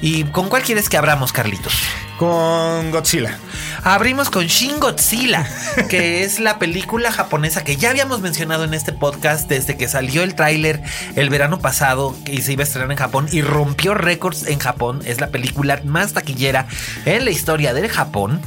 [0.04, 1.74] ¿Y con cuál quieres que abramos, Carlitos?
[2.20, 3.40] Con Godzilla.
[3.84, 5.44] Abrimos con Shin Godzilla,
[5.90, 10.22] que es la película japonesa que ya habíamos mencionado en este podcast desde que salió
[10.22, 10.84] el tráiler
[11.16, 15.02] el verano pasado y se iba a estrenar en Japón y rompió récords en Japón.
[15.06, 16.68] Es la película más taquillera
[17.06, 18.40] en la historia del Japón.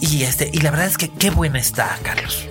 [0.00, 2.46] Y este, y la verdad es que qué buena está, Carlos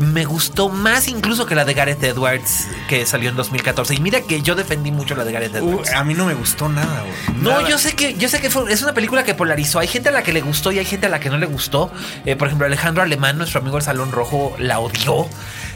[0.00, 3.94] me gustó más incluso que la de Gareth Edwards que salió en 2014.
[3.94, 5.92] Y mira que yo defendí mucho la de Gareth Edwards.
[5.92, 7.38] a mí no me gustó nada, güey.
[7.42, 9.78] No, yo sé que, yo sé que es una película que polarizó.
[9.78, 11.46] Hay gente a la que le gustó y hay gente a la que no le
[11.46, 11.92] gustó.
[12.24, 15.28] Eh, por ejemplo, Alejandro Alemán, nuestro amigo del Salón Rojo, la odió.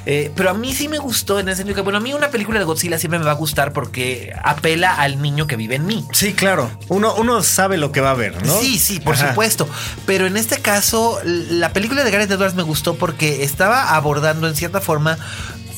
[0.06, 2.30] Eh, pero a mí sí me gustó en el sentido que, bueno, a mí una
[2.30, 5.86] película de Godzilla siempre me va a gustar porque apela al niño que vive en
[5.86, 6.04] mí.
[6.12, 6.70] Sí, claro.
[6.88, 8.60] Uno, uno sabe lo que va a ver, ¿no?
[8.60, 9.68] Sí, sí, por supuesto.
[10.06, 14.54] Pero en este caso, la película de Gareth Edwards me gustó porque estaba abordando en
[14.54, 15.18] cierta forma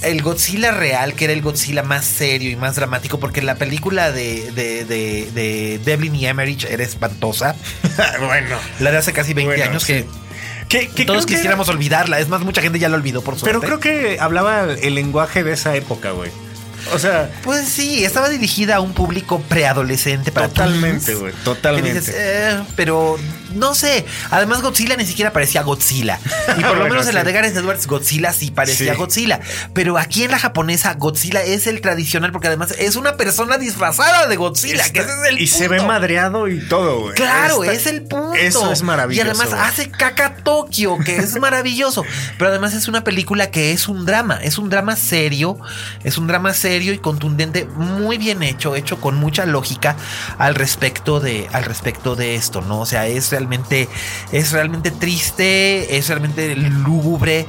[0.02, 4.12] el Godzilla real, que era el Godzilla más serio y más dramático, porque la película
[4.12, 7.54] de, de, de, Devlin y Emmerich era espantosa.
[8.20, 8.56] bueno.
[8.80, 10.06] La de hace casi 20 años que
[10.68, 12.18] que, Todos quisiéramos olvidarla.
[12.18, 13.58] Es más, mucha gente ya la olvidó por suerte.
[13.58, 16.30] Pero creo que hablaba el lenguaje de esa época, güey.
[16.94, 17.30] O sea.
[17.42, 21.32] Pues sí, estaba dirigida a un público preadolescente para Totalmente, güey.
[21.44, 22.12] Totalmente.
[22.14, 23.18] Eh, pero
[23.54, 24.04] no sé.
[24.30, 26.18] Además, Godzilla ni siquiera parecía Godzilla.
[26.56, 29.40] Y por lo menos en la de Gareth Edwards, Godzilla sí parecía Godzilla.
[29.72, 34.26] Pero aquí en la japonesa, Godzilla es el tradicional porque además es una persona disfrazada
[34.26, 34.84] de Godzilla.
[35.38, 37.14] y se ve madreado y todo, güey.
[37.14, 38.34] Claro, es el punto.
[38.34, 39.26] Eso es maravilloso.
[39.26, 42.04] Y además hace caca Tokio, que es maravilloso.
[42.38, 44.38] Pero además es una película que es un drama.
[44.42, 45.58] Es un drama serio.
[46.04, 49.96] Es un drama serio y contundente, muy bien hecho, hecho con mucha lógica
[50.38, 52.80] al respecto de, al respecto de esto, ¿no?
[52.80, 53.88] O sea, es realmente,
[54.32, 57.46] es realmente triste, es realmente lúgubre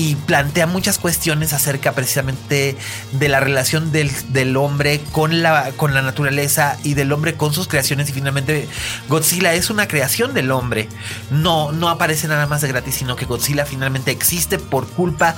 [0.00, 2.74] y plantea muchas cuestiones acerca precisamente
[3.12, 7.52] de la relación del, del, hombre con la, con la naturaleza y del hombre con
[7.52, 8.66] sus creaciones y finalmente
[9.10, 10.88] Godzilla es una creación del hombre.
[11.30, 15.36] No, no aparece nada más de gratis, sino que Godzilla finalmente existe por culpa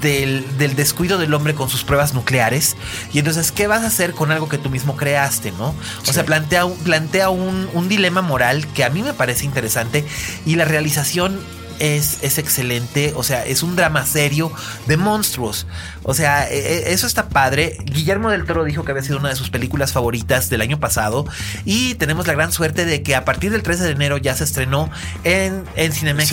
[0.00, 2.76] del, del descuido del hombre con sus pruebas nucleares.
[3.12, 5.74] Y entonces, ¿qué vas a hacer con algo que tú mismo creaste, no?
[6.08, 10.06] O sea, plantea, plantea un, un dilema moral que a mí me parece interesante
[10.44, 11.40] y la realización
[11.78, 13.12] es, es, excelente.
[13.16, 14.52] O sea, es un drama serio
[14.86, 15.66] de monstruos.
[16.02, 17.76] O sea, e, e, eso está padre.
[17.84, 21.26] Guillermo del Toro dijo que había sido una de sus películas favoritas del año pasado.
[21.64, 24.44] Y tenemos la gran suerte de que a partir del 13 de enero ya se
[24.44, 24.90] estrenó
[25.24, 26.32] en, en Cinemex,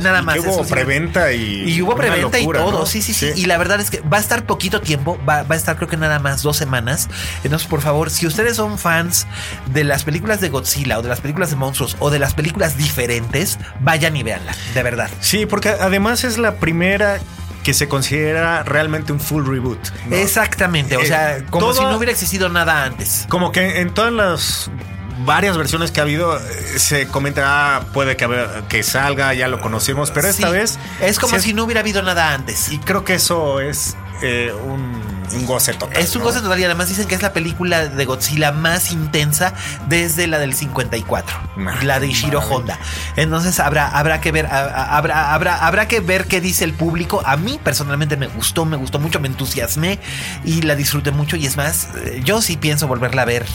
[0.00, 0.38] Nada más.
[0.38, 1.70] hubo preventa y.
[1.70, 2.86] Y hubo preventa y todo.
[2.86, 5.18] Sí, sí, sí, Y la verdad es que va a estar poquito tiempo.
[5.28, 7.08] Va, va a estar, creo que nada más dos semanas.
[7.42, 9.26] Entonces, por favor, si ustedes son fans
[9.72, 12.76] de las películas de Godzilla o de las películas de monstruos o de las películas
[12.76, 15.10] diferentes, vayan y véanla de verdad.
[15.20, 17.18] Sí, porque además es la primera
[17.64, 19.78] que se considera realmente un full reboot.
[20.10, 23.26] Exactamente, o eh, sea, como si no hubiera existido nada antes.
[23.28, 24.70] Como que en todas las
[25.24, 26.40] varias versiones que ha habido eh,
[26.76, 28.28] se comenta ah, puede que,
[28.68, 32.34] que salga, ya lo conocemos, pero esta vez es como si no hubiera habido nada
[32.34, 32.70] antes.
[32.70, 36.02] Y creo que eso es eh, un un goce total.
[36.02, 39.54] Es un goce total y además dicen que es la película de Godzilla más intensa
[39.88, 41.36] desde la del 54,
[41.82, 42.78] la de Ishiro Honda.
[43.16, 47.22] Entonces habrá, habrá que ver, habrá, habrá, habrá que ver qué dice el público.
[47.24, 49.98] A mí personalmente me gustó, me gustó mucho, me entusiasmé
[50.44, 51.36] y la disfruté mucho.
[51.36, 53.46] Y es más, eh, yo sí pienso volverla a ver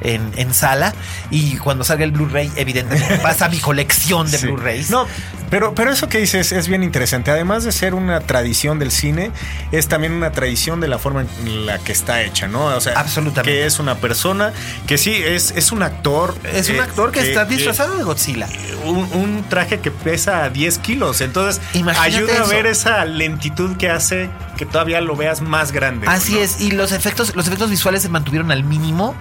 [0.00, 0.94] en, en sala.
[1.30, 4.90] Y cuando salga el Blu-ray, evidentemente pasa mi colección de Blu-rays.
[4.90, 5.06] No,
[5.50, 7.30] pero, pero eso que dices es bien interesante.
[7.30, 9.30] Además de ser una tradición del cine,
[9.70, 12.66] es también una tradición de la forma en la que está hecha, ¿no?
[12.66, 13.52] O sea, Absolutamente.
[13.52, 14.52] que es una persona
[14.86, 16.34] que sí, es, es un actor.
[16.44, 18.48] Es un actor que, está disfrazado de Godzilla.
[18.84, 21.20] Un, traje que pesa 10 kilos.
[21.20, 21.60] Entonces,
[21.98, 26.06] ayuda a ver esa lentitud que hace que todavía lo veas más grande.
[26.06, 26.60] Así es.
[26.60, 29.14] Y los efectos, los efectos visuales se mantuvieron al mínimo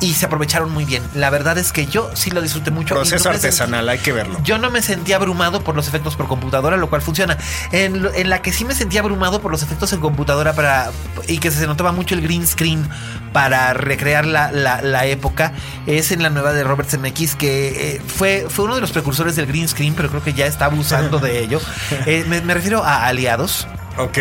[0.00, 1.02] y se aprovecharon muy bien.
[1.14, 2.94] La verdad es que yo sí lo disfruté mucho.
[2.94, 4.38] Proceso artesanal, hay que verlo.
[4.42, 7.36] Yo no me sentí abrumado por los efectos por computadora, lo cual funciona.
[7.72, 10.90] En, en, la que sí me sentí abrumado por los efectos en computadora para
[11.26, 12.88] y que se notaba mucho el green screen
[13.32, 15.52] para recrear la, la, época
[15.86, 19.36] es en la nueva de Robert Zemeckis que eh, fue, fue uno de los precursores
[19.36, 21.60] del green screen, pero creo que ya está abusando de ello.
[22.06, 23.66] Eh, me, me refiero a Aliados.
[23.96, 24.18] Ok.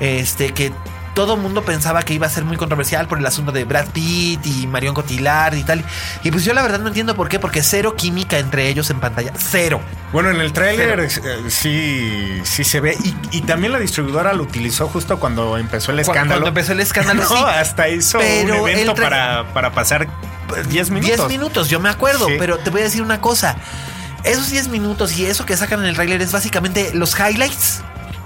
[0.00, 0.72] Este que
[1.16, 3.86] todo el mundo pensaba que iba a ser muy controversial por el asunto de Brad
[3.88, 5.82] Pitt y Marion Cotillard y tal.
[6.22, 9.00] Y pues yo la verdad no entiendo por qué, porque cero química entre ellos en
[9.00, 9.32] pantalla.
[9.38, 9.80] Cero.
[10.12, 11.08] Bueno, en el tráiler eh,
[11.48, 12.98] sí, sí se ve.
[13.32, 16.42] Y, también la distribuidora lo utilizó justo cuando empezó el escándalo.
[16.42, 17.34] Cuando empezó el escándalo, sí.
[17.34, 18.24] hasta hizo un
[18.68, 20.08] evento para, para pasar
[20.68, 21.16] 10 minutos.
[21.16, 22.26] 10 minutos, yo me acuerdo.
[22.38, 23.56] Pero te voy a decir una cosa.
[24.22, 27.80] Esos 10 minutos y eso que sacan en el tráiler es básicamente los highlights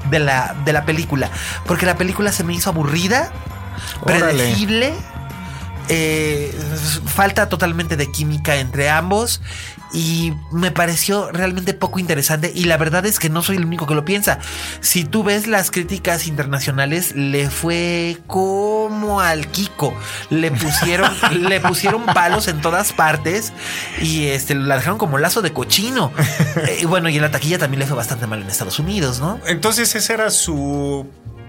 [0.08, 1.30] de la, de la película.
[1.66, 3.30] Porque la película se me hizo aburrida,
[4.04, 4.94] predecible.
[5.92, 6.56] Eh,
[7.06, 9.40] falta totalmente de química entre ambos
[9.92, 13.86] y me pareció realmente poco interesante y la verdad es que no soy el único
[13.86, 14.38] que lo piensa.
[14.80, 19.94] Si tú ves las críticas internacionales, le fue como al Kiko.
[20.30, 21.10] Le pusieron,
[21.48, 23.52] le pusieron palos en todas partes
[24.00, 26.12] y este, la dejaron como lazo de cochino.
[26.80, 29.40] y bueno, y en la taquilla también le fue bastante mal en Estados Unidos, ¿no?
[29.46, 31.06] Entonces ese era su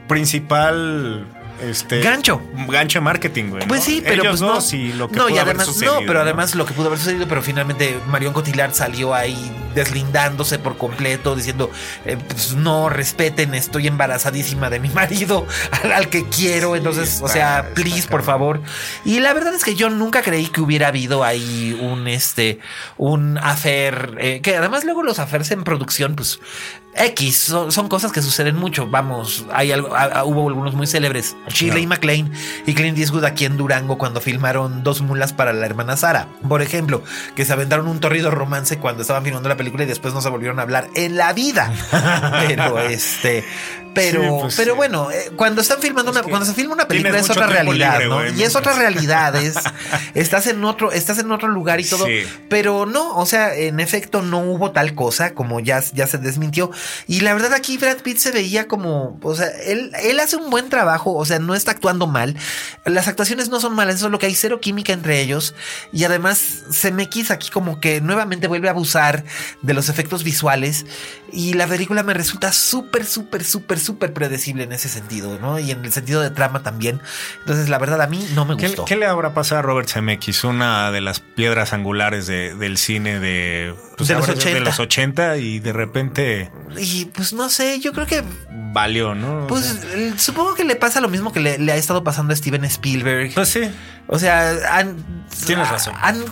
[0.07, 1.27] principal
[1.61, 2.41] este, gancho.
[2.67, 3.67] Gancho marketing, güey.
[3.67, 4.59] Pues sí, pero pues no.
[4.95, 7.97] lo que no, y además, no, pero además lo que pudo haber sucedido, pero finalmente
[8.07, 11.71] Marion Cotillard salió ahí deslindándose por completo, diciendo,
[12.05, 15.45] eh, pues no, respeten, estoy embarazadísima de mi marido,
[15.95, 18.61] al, que quiero, entonces, o sea, please, por favor.
[19.05, 22.59] Y la verdad es que yo nunca creí que hubiera habido ahí un, este,
[22.97, 26.39] un afer, eh, que además luego los afers en producción, pues
[26.93, 28.87] X, son, cosas que suceden mucho.
[28.87, 29.89] Vamos, hay algo,
[30.25, 31.35] hubo algunos muy célebres.
[31.47, 32.31] Shirley MacLaine
[32.65, 36.27] y Clint Eastwood aquí en Durango cuando filmaron Dos mulas para la hermana Sara.
[36.47, 37.03] Por ejemplo,
[37.35, 40.29] que se aventaron un torrido romance cuando estaban filmando la película y después no se
[40.29, 41.71] volvieron a hablar en la vida.
[42.47, 43.45] Pero este,
[43.93, 47.29] pero, pues pero bueno, eh, cuando están filmando una, cuando se filma una película es
[47.29, 48.25] otra realidad, ¿no?
[48.29, 49.55] y es otra realidad, es,
[50.13, 52.05] estás en otro, estás en otro lugar y todo.
[52.49, 56.71] Pero no, o sea, en efecto no hubo tal cosa, como ya, ya se desmintió.
[57.07, 60.49] Y la verdad aquí Brad Pitt se veía como, o sea, él, él hace un
[60.49, 62.35] buen trabajo, o sea, no está actuando mal.
[62.85, 65.55] Las actuaciones no son malas, eso es lo que hay cero química entre ellos.
[65.91, 66.65] Y además
[67.09, 69.23] quisa aquí como que nuevamente vuelve a abusar
[69.61, 70.85] de los efectos visuales.
[71.31, 75.59] Y la película me resulta súper, súper, súper, súper predecible en ese sentido, ¿no?
[75.59, 76.99] Y en el sentido de trama también.
[77.39, 78.85] Entonces, la verdad, a mí no me gustó.
[78.85, 80.43] ¿Qué, le habrá pasado a Robert Zemeckis?
[80.43, 84.59] Una de las piedras angulares del cine de, pues, de, los 80.
[84.59, 88.23] de los 80 y de repente y pues no sé, yo creo que
[88.73, 89.47] valió, ¿no?
[89.47, 89.79] Pues
[90.17, 93.33] supongo que le pasa lo mismo que le, ha estado pasando a Steven Spielberg.
[93.33, 93.61] Pues sí.
[94.07, 95.93] O sea, han, tienes razón.
[96.01, 96.23] Han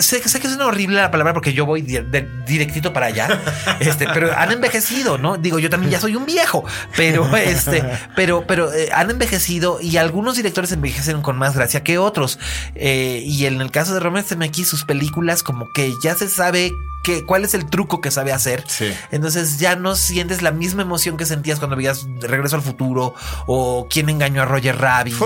[0.00, 3.40] sé, que es una horrible la palabra porque yo voy directito para allá,
[3.80, 5.36] este, pero han envejecido, ¿no?
[5.36, 6.64] Digo, yo también ya soy un viejo,
[6.96, 7.84] pero este,
[8.16, 12.38] pero, pero eh, han envejecido y algunos directores envejecen con más gracia que otros.
[12.74, 16.72] Eh, y en el caso de Robert Zemeckis, sus películas como que ya se sabe
[17.02, 18.64] que, cuál es el truco que sabe hacer.
[19.10, 23.14] Entonces ya no sientes la misma emoción que sentías cuando veías Regreso al Futuro
[23.46, 25.16] o Quién engañó a Roger Rabbit.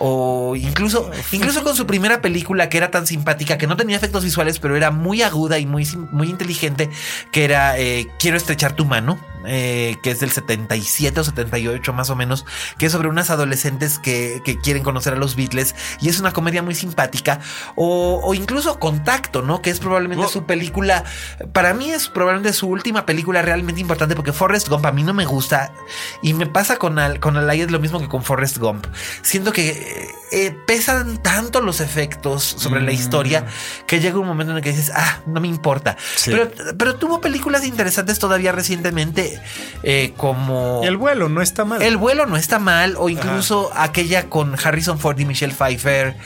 [0.00, 4.24] O incluso, incluso con su primera película que era tan simpática, que no tenía efectos
[4.24, 6.90] visuales, pero era muy aguda y muy, muy inteligente,
[7.32, 9.18] que era eh, Quiero estrechar tu mano.
[9.46, 12.44] Eh, que es del 77 o 78 más o menos,
[12.76, 16.62] que es sobre unas adolescentes que, quieren conocer a los Beatles y es una comedia
[16.62, 17.40] muy simpática,
[17.76, 19.62] o, incluso Contacto, ¿no?
[19.62, 20.28] Que es probablemente oh.
[20.28, 21.04] su película,
[21.52, 25.14] para mí es probablemente su última película realmente importante porque Forrest Gump a mí no
[25.14, 25.72] me gusta
[26.20, 28.86] y me pasa con, Al, con lo mismo que con Forrest Gump.
[29.22, 33.47] Siento que eh, pesan tanto los efectos sobre la historia mm.
[33.86, 35.96] Que llega un momento en el que dices, ah, no me importa.
[36.24, 39.40] Pero, pero tuvo películas interesantes todavía recientemente
[39.82, 40.82] eh, como...
[40.84, 41.82] El vuelo no está mal.
[41.82, 46.16] El vuelo no está mal o incluso aquella con Harrison Ford y Michelle Pfeiffer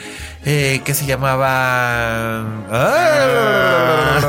[0.45, 2.43] eh, que se llamaba...
[2.71, 4.19] Ah,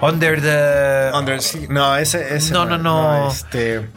[0.00, 1.10] under the...
[1.16, 3.30] Under, no, ese, ese no, no, no.
[3.30, 3.88] este...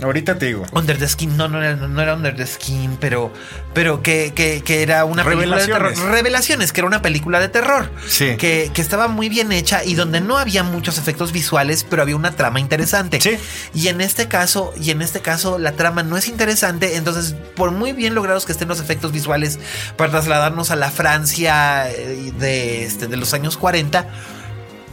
[0.00, 0.64] Ahorita te digo.
[0.72, 3.32] Under the Skin, no, no era, no era Under the Skin, pero,
[3.74, 5.94] pero que, que, era una película de terror.
[6.10, 7.90] Revelaciones, que era una película de terror.
[8.06, 8.36] Sí.
[8.36, 12.16] Que, que, estaba muy bien hecha y donde no había muchos efectos visuales, pero había
[12.16, 13.20] una trama interesante.
[13.20, 13.36] Sí.
[13.74, 16.96] Y en este caso, y en este caso, la trama no es interesante.
[16.96, 19.58] Entonces, por muy bien logrados que estén los efectos visuales
[19.96, 24.06] para trasladarnos a la Francia eh, de, este, de los años 40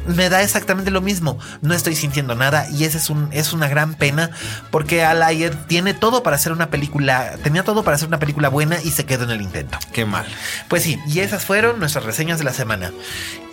[0.08, 1.38] me da exactamente lo mismo.
[1.62, 4.32] No estoy sintiendo nada y esa es, un, es una gran pena
[4.72, 8.82] porque Alayer tiene todo para hacer una película, tenía todo para hacer una película buena
[8.82, 9.78] y se quedó en el intento.
[9.94, 10.26] Qué mal.
[10.68, 12.92] Pues sí, y esas fueron nuestras reseñas de la semana.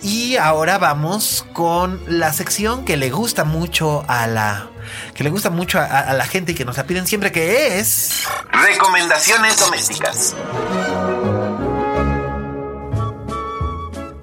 [0.01, 4.69] Y ahora vamos con la sección que le gusta mucho a la
[5.13, 7.79] que le gusta mucho a, a la gente y que nos la piden siempre que
[7.79, 10.35] es recomendaciones domésticas.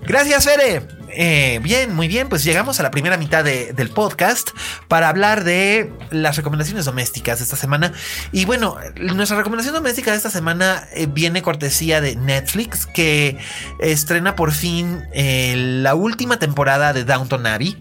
[0.06, 0.87] Gracias, Fede.
[1.16, 4.50] Eh, bien, muy bien, pues llegamos a la primera mitad del podcast
[4.88, 7.92] para hablar de las recomendaciones domésticas de esta semana.
[8.33, 13.38] Y bueno, nuestra recomendación doméstica de esta semana eh, viene cortesía de Netflix, que
[13.79, 17.79] estrena por fin eh, la última temporada de Downton Abbey,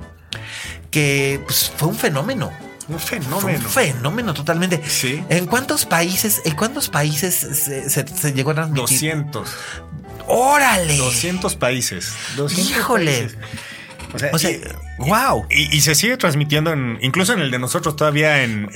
[0.91, 2.51] que pues, fue un fenómeno.
[2.87, 3.59] Un fenómeno.
[3.59, 4.81] un fenómeno totalmente.
[4.85, 5.23] Sí.
[5.29, 8.83] ¿En cuántos países, en cuántos países se, llegó a transmitir?
[8.83, 9.49] 200.
[10.27, 10.97] ¡Órale!
[10.97, 12.13] 200 países.
[12.35, 13.29] 200 Híjole.
[14.13, 14.51] O sea,
[14.99, 15.45] wow.
[15.49, 18.69] Y, se sigue transmitiendo en, incluso en el de nosotros todavía en,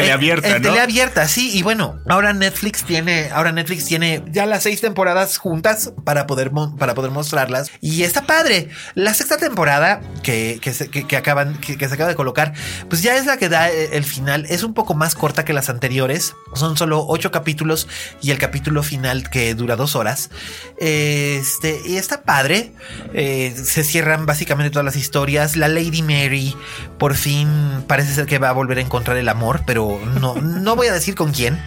[0.00, 0.70] teleabierta, ¿no?
[0.70, 1.56] Teleabierta, sí.
[1.56, 6.50] Y bueno, ahora Netflix tiene, ahora Netflix tiene ya las seis temporadas juntas para poder,
[6.78, 7.70] para poder mostrarlas.
[7.80, 8.68] Y está padre.
[8.94, 12.52] La sexta temporada que, que, se, que, acaban, que, se acaba de colocar,
[12.88, 14.46] pues ya es la que da el final.
[14.48, 16.34] Es un poco más corta que las anteriores.
[16.54, 17.88] Son solo ocho capítulos
[18.20, 20.30] y el capítulo final que dura dos horas.
[20.78, 22.72] Este, y está padre.
[23.12, 25.56] Eh, se cierran básicamente todas las historias.
[25.56, 26.56] La Lady Mary
[26.98, 27.48] por fin
[27.86, 29.83] parece ser que va a volver a encontrar el amor, pero
[30.20, 31.58] no, no voy a decir con quién,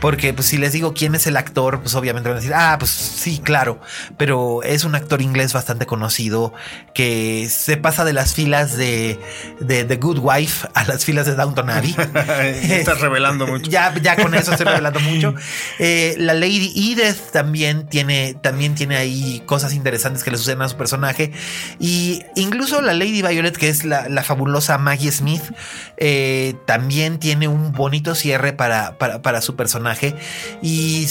[0.00, 2.76] porque pues, si les digo quién es el actor, pues obviamente van a decir, ah,
[2.78, 3.80] pues sí, claro,
[4.16, 6.52] pero es un actor inglés bastante conocido
[6.94, 9.18] que se pasa de las filas de,
[9.60, 11.94] de The Good Wife a las filas de Downton Abbey.
[12.70, 13.70] Estás revelando mucho.
[13.70, 15.34] ya, ya con eso estoy revelando mucho.
[15.78, 20.68] Eh, la Lady Edith también tiene, también tiene ahí cosas interesantes que le suceden a
[20.68, 21.32] su personaje.
[21.78, 25.42] Y incluso la Lady Violet, que es la, fabulosa Maggie Smith,
[25.96, 30.14] eh, también tiene un bonito cierre para, para, su personaje.
[30.62, 31.06] Y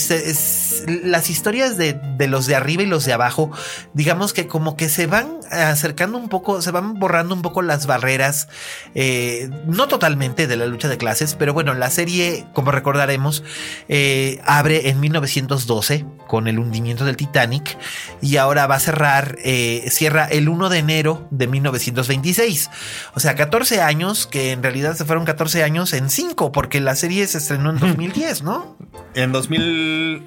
[1.04, 3.52] las historias de, los de arriba y los de abajo,
[3.94, 7.86] digamos que como que se van acercando un poco, se van borrando un poco las
[7.86, 8.48] barreras,
[8.96, 13.44] eh, no totalmente de la lucha de clases, pero bueno, la serie, como recordaremos,
[13.90, 17.78] eh, abre en 1912 con el hundimiento del Titanic
[18.22, 22.70] y ahora va a cerrar, eh, cierra el 1 de enero de 1926.
[23.14, 26.96] O sea, 14 años, que en realidad se fueron 14 años en 5, porque la
[26.96, 28.76] serie se estrenó en 2010, ¿no?
[29.16, 30.24] En 2000...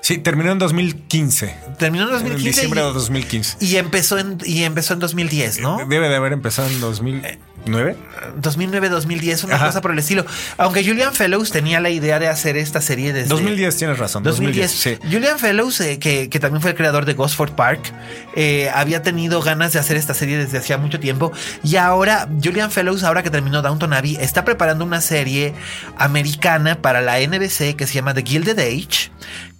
[0.00, 1.56] Sí, terminó en 2015.
[1.78, 2.46] Terminó en 2015.
[2.46, 3.56] En diciembre de 2015.
[3.64, 5.78] Y empezó en, y empezó en 2010, ¿no?
[5.88, 7.22] Debe de haber empezado en 2000.
[7.66, 7.96] ¿Nueve?
[8.40, 10.24] 2009-2010, una cosa por el estilo.
[10.58, 13.28] Aunque Julian Fellows tenía la idea de hacer esta serie desde...
[13.28, 14.22] 2010, tienes razón.
[14.22, 15.00] 2010.
[15.10, 17.92] Julian Fellows, eh, que, también fue el creador de Gosford Park,
[18.36, 21.32] eh, había tenido ganas de hacer esta serie desde hacía mucho tiempo.
[21.62, 25.54] Y ahora, Julian Fellows, ahora que terminó Downton Abbey, está preparando una serie
[25.96, 29.10] americana para la NBC que se llama The Gilded Age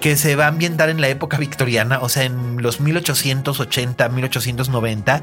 [0.00, 5.22] que se va a ambientar en la época victoriana, o sea, en los 1880, 1890,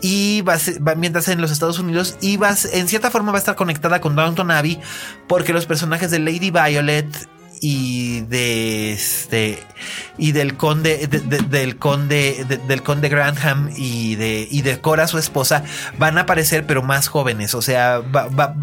[0.00, 2.38] y va a, ambientarse en los Estados Unidos y
[2.72, 4.80] en cierta forma va a estar conectada con Downton Abbey,
[5.26, 7.06] porque los personajes de Lady Violet
[7.60, 9.58] y de este
[10.18, 15.64] y del conde del conde del conde Grantham y de y de Cora su esposa
[15.98, 17.54] van a aparecer pero más jóvenes.
[17.54, 18.02] O sea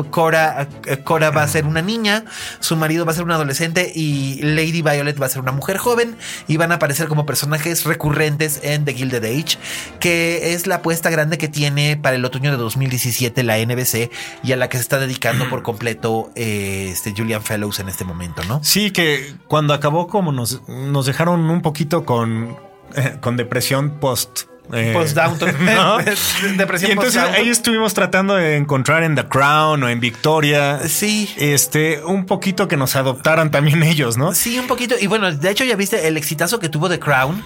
[0.09, 0.67] Cora
[1.03, 2.25] Cora va a ser una niña
[2.59, 5.77] su marido va a ser un adolescente y Lady Violet va a ser una mujer
[5.77, 6.15] joven
[6.47, 9.57] y van a aparecer como personajes recurrentes en The Gilded Age
[9.99, 14.11] que es la apuesta grande que tiene para el otoño de 2017 la NBC
[14.43, 18.03] y a la que se está dedicando por completo eh, este Julian Fellows en este
[18.05, 22.57] momento no sí que cuando acabó como nos, nos dejaron un poquito con,
[22.95, 25.55] eh, con depresión post eh, post-Downton.
[26.57, 30.79] Depresión y entonces ahí estuvimos tratando de encontrar en The Crown o en Victoria.
[30.87, 31.33] Sí.
[31.37, 34.33] Este, un poquito que nos adoptaran también ellos, ¿no?
[34.33, 34.95] Sí, un poquito.
[34.99, 37.43] Y bueno, de hecho ya viste el exitazo que tuvo The Crown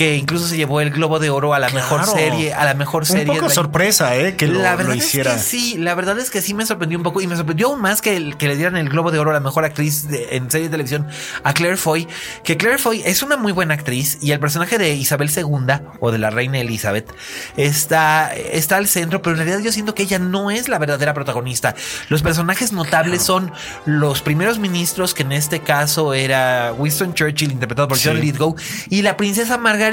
[0.00, 3.04] que incluso se llevó el Globo de Oro a la mejor serie, a la mejor
[3.04, 3.30] serie.
[3.30, 4.34] Un poco sorpresa, ¿eh?
[4.34, 5.34] Que la verdad hiciera.
[5.34, 7.68] Es que sí, la verdad es que sí me sorprendió un poco y me sorprendió
[7.68, 10.50] aún más que, que le dieran el Globo de Oro a la mejor actriz en
[10.50, 11.06] serie de televisión
[11.42, 12.08] a Claire Foy,
[12.44, 16.10] que Claire Foy es una muy buena actriz y el personaje de Isabel II o
[16.10, 17.12] de la reina Elizabeth
[17.56, 21.14] está, está al centro, pero en realidad yo siento que ella no es la verdadera
[21.14, 21.74] protagonista.
[22.08, 23.52] Los personajes notables son
[23.86, 28.56] los primeros ministros, que en este caso era Winston Churchill, interpretado por John Lithgow,
[28.88, 29.90] y la princesa Margaret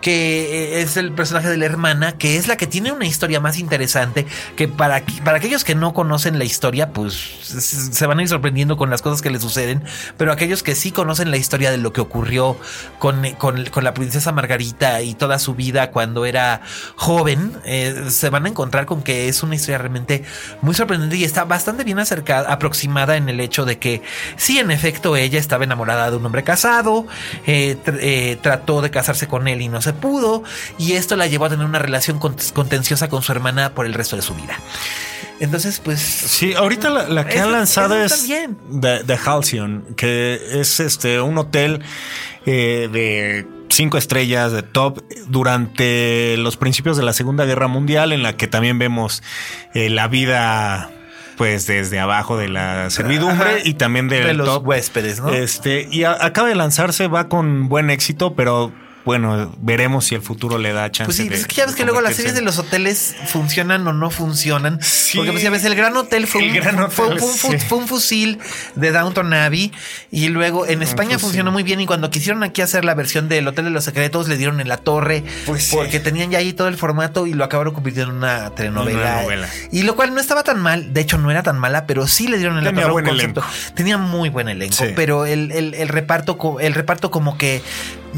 [0.00, 3.40] que eh, es el personaje de la hermana, que es la que tiene una historia
[3.40, 4.26] más interesante,
[4.56, 8.76] que para, para aquellos que no conocen la historia, pues se van a ir sorprendiendo
[8.76, 9.82] con las cosas que le suceden,
[10.16, 12.56] pero aquellos que sí conocen la historia de lo que ocurrió
[12.98, 16.62] con, con, la princesa Margarita y toda su vida cuando era
[16.96, 20.24] joven, eh, se van a encontrar con que es una historia realmente
[20.62, 24.02] muy sorprendente y está bastante bien acercada, aproximada en el hecho de que
[24.36, 27.06] sí, en efecto, ella estaba enamorada de un hombre casado,
[27.46, 30.42] eh, trató de casarse con él y no se pudo,
[30.78, 34.16] y esto la llevó a tener una relación contenciosa con su hermana por el resto
[34.16, 34.58] de su vida.
[35.40, 36.00] Entonces, pues.
[36.00, 38.28] Sí, ahorita la, que han lanzado es
[38.80, 41.82] The, Halcyon, que es este un hotel
[42.44, 48.22] eh, de cinco estrellas de top durante los principios de la Segunda Guerra Mundial, en
[48.22, 49.22] la que también vemos
[49.74, 50.90] eh, la vida
[51.36, 55.30] pues desde abajo de la servidumbre y también de los huéspedes, ¿no?
[55.30, 58.72] Este, y acaba de lanzarse, va con buen éxito, pero
[59.08, 61.06] bueno, veremos si el futuro le da chance.
[61.06, 63.94] Pues sí, es que ya ves que luego las series de los hoteles funcionan o
[63.94, 64.80] no funcionan.
[65.14, 68.38] Porque pues ya ves, el Gran Hotel fue, un, fue, un, fusil
[68.74, 69.72] de Downton Abbey
[70.10, 73.48] y luego en España funcionó muy bien y cuando quisieron aquí hacer la versión del
[73.48, 76.68] Hotel de los Secretos le dieron en la torre pues porque tenían ya ahí todo
[76.68, 79.48] el formato y lo acabaron convirtiendo en una telenovela.
[79.72, 82.28] Y lo cual no estaba tan mal, de hecho no era tan mala, pero sí
[82.28, 83.42] le dieron en la torre un concepto.
[83.74, 87.62] Tenía muy buen elenco, pero el, el, reparto el reparto como que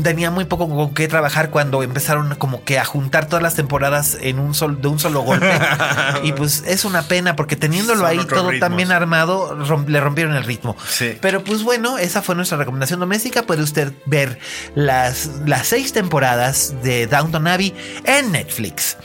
[0.03, 4.16] tenía muy poco con qué trabajar cuando empezaron como que a juntar todas las temporadas
[4.20, 5.51] en un sol, de un solo golpe.
[6.22, 10.45] y pues es una pena porque teniéndolo ahí todo tan bien armado, le rompieron el
[10.45, 10.76] ritmo.
[11.20, 13.43] Pero pues bueno, esa fue nuestra recomendación doméstica.
[13.43, 14.38] Puede usted ver
[14.74, 17.74] las, las seis temporadas de Downton Abbey
[18.05, 18.97] en Netflix.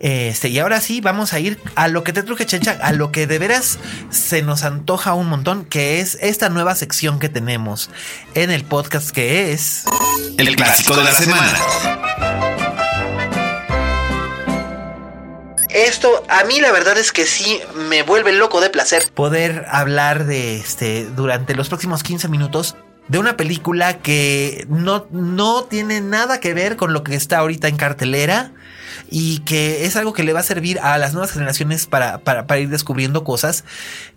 [0.00, 3.10] Este, y ahora sí, vamos a ir a lo que te truje, Chencha, a lo
[3.10, 3.78] que de veras
[4.10, 7.90] se nos antoja un montón, que es esta nueva sección que tenemos
[8.34, 9.84] en el podcast, que es.
[10.36, 11.58] El clásico de la semana.
[15.70, 19.10] Esto a mí la verdad es que sí me vuelve loco de placer.
[19.14, 22.76] Poder hablar de este durante los próximos 15 minutos
[23.08, 27.68] de una película que no, no tiene nada que ver con lo que está ahorita
[27.68, 28.52] en cartelera
[29.10, 32.58] y que es algo que le va a servir a las nuevas generaciones para, para,
[32.58, 33.64] ir descubriendo cosas.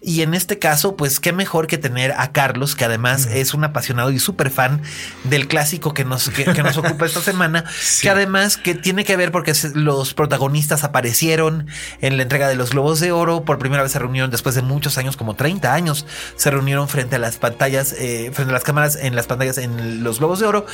[0.02, 3.64] Y en este caso, pues qué mejor que tener a Carlos, que además es un
[3.64, 4.82] apasionado y súper fan
[5.24, 7.66] del clásico que nos, que, nos ocupa esta semana,
[8.02, 11.68] que además que tiene que ver porque los protagonistas aparecieron
[12.02, 14.62] en la entrega de los Globos de Oro, por primera vez se reunieron después de
[14.62, 16.06] muchos años, como 30 años,
[16.36, 20.04] se reunieron frente a las pantallas, eh, frente a las cámaras en las pantallas en
[20.04, 20.66] los Globos de Oro.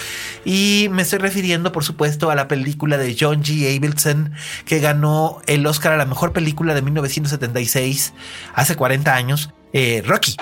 [0.46, 3.66] Y me estoy refiriendo, por supuesto, a la película de John G.
[4.66, 8.14] Que ganó el Oscar a la mejor película de 1976,
[8.54, 10.36] hace 40 años, eh, Rocky.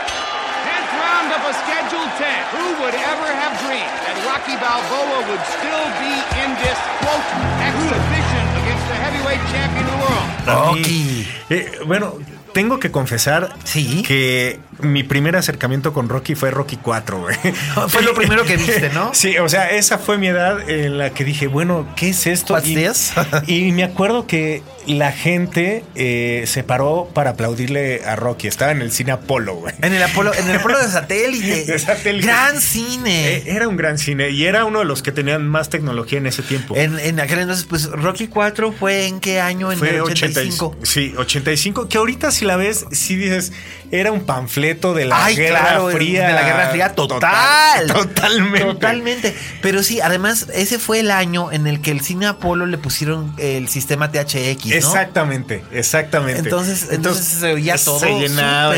[10.45, 11.27] Rocky.
[11.49, 12.13] Eh, bueno,
[12.55, 14.01] tengo que confesar ¿Sí?
[14.03, 17.35] que mi primer acercamiento con Rocky fue Rocky 4, güey.
[17.89, 19.13] Fue lo primero que viste, ¿no?
[19.13, 22.57] Sí, o sea, esa fue mi edad en la que dije, bueno, ¿qué es esto?
[22.63, 28.47] Y, y me acuerdo que la gente eh, se paró para aplaudirle a Rocky.
[28.47, 29.73] Estaba en el cine Apolo, güey.
[29.81, 31.65] En el Apolo, en el Apolo de satélite.
[31.65, 32.27] De satélite.
[32.27, 33.37] Gran cine.
[33.37, 36.27] Eh, Era un gran cine y era uno de los que tenían más tecnología en
[36.27, 36.75] ese tiempo.
[36.75, 39.71] En, en aquel entonces, pues Rocky 4 fue en qué año?
[39.71, 40.75] En Fue el 85.
[40.75, 40.85] 85.
[40.85, 41.89] Sí, 85.
[41.89, 43.51] Que ahorita si la ves, sí dices,
[43.91, 46.27] era un panfleto de la Ay, Guerra claro, Fría.
[46.27, 47.87] de la Guerra Fría total.
[47.93, 48.65] Totalmente.
[48.65, 49.35] Totalmente.
[49.61, 53.33] Pero sí, además, ese fue el año en el que el cine Apolo le pusieron
[53.37, 54.75] el sistema THX, ¿no?
[54.75, 56.39] Exactamente, exactamente.
[56.39, 57.99] Entonces, entonces, se todo.
[57.99, 58.75] Se llenaba.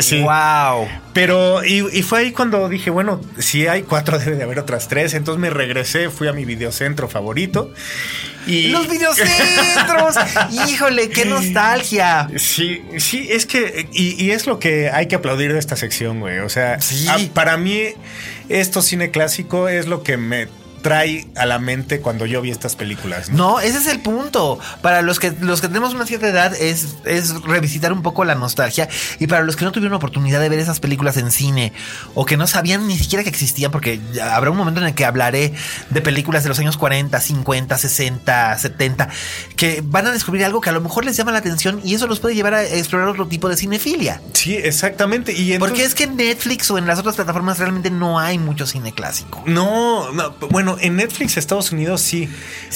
[0.00, 0.22] sí.
[0.22, 0.88] Wow.
[1.12, 4.88] Pero, y, y fue ahí cuando dije, bueno, si hay cuatro, debe de haber otras
[4.88, 5.14] tres.
[5.14, 7.72] Entonces me regresé, fui a mi videocentro favorito.
[8.50, 10.16] Y Los videocentros.
[10.68, 12.28] Híjole, qué nostalgia.
[12.36, 16.20] Sí, sí, es que, y, y es lo que hay que aplaudir de esta sección,
[16.20, 16.38] güey.
[16.40, 17.06] O sea, Sí.
[17.08, 17.80] a- para mí,
[18.48, 20.48] esto cine clásico es lo que me
[20.82, 23.30] trae a la mente cuando yo vi estas películas.
[23.30, 23.36] ¿no?
[23.36, 24.58] No, ese es el punto.
[24.82, 28.34] Para los que los que tenemos una cierta edad es, es revisitar un poco la
[28.34, 28.88] nostalgia.
[29.18, 31.72] Y para los que no tuvieron oportunidad de ver esas películas en cine
[32.14, 35.04] o que no sabían ni siquiera que existían, porque habrá un momento en el que
[35.04, 35.52] hablaré
[35.90, 39.08] de películas de los años 40, 50, 60, 70,
[39.56, 42.06] que van a descubrir algo que a lo mejor les llama la atención y eso
[42.06, 44.20] los puede llevar a explorar otro tipo de cinefilia.
[44.32, 45.32] Sí, exactamente.
[45.32, 48.38] Y entonces- Porque es que en Netflix o en las otras plataformas realmente no hay
[48.38, 49.42] mucho cine clásico.
[49.46, 52.28] No, no, bueno, en Netflix Estados Unidos sí,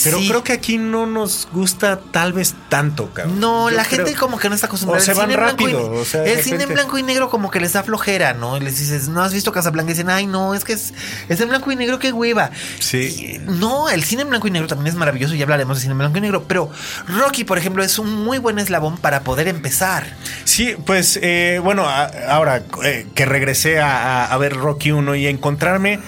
[0.03, 0.29] pero Sí.
[0.29, 3.39] creo que aquí no nos gusta tal vez tanto, cabrón.
[3.41, 5.03] No, Yo la creo- gente como que no está acostumbrada.
[5.03, 7.51] O se van y- rápido, o sea, de el cine en blanco y negro como
[7.51, 8.57] que les da flojera, ¿no?
[8.57, 9.91] Y les dices, ¿no has visto Casablanca?
[9.91, 10.95] Y dicen, ay, no, es que es,
[11.29, 12.51] es en blanco y negro, qué hueva.
[12.81, 13.41] Sí.
[13.47, 15.83] Y, no, el cine en blanco y negro también es maravilloso y ya hablaremos de
[15.83, 16.45] cine en blanco y negro.
[16.49, 16.71] Pero
[17.09, 20.07] Rocky, por ejemplo, es un muy buen eslabón para poder empezar.
[20.45, 25.31] Sí, pues eh, bueno, a- ahora eh, que regresé a ver Rocky 1 y a
[25.31, 26.01] encontrarme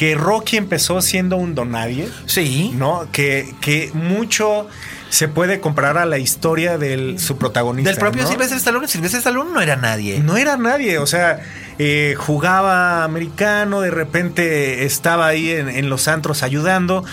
[0.00, 2.72] que Rocky empezó siendo un donadie, Sí.
[2.74, 3.06] ¿no?
[3.12, 4.66] Que, que mucho
[5.10, 7.90] se puede comparar a la historia de su protagonista.
[7.90, 8.28] Del propio ¿no?
[8.30, 8.88] Sylvester Stallone.
[8.88, 10.20] Sylvester Stallone no era nadie.
[10.20, 11.40] No era nadie, o sea,
[11.78, 17.04] eh, jugaba americano, de repente estaba ahí en, en los antros ayudando.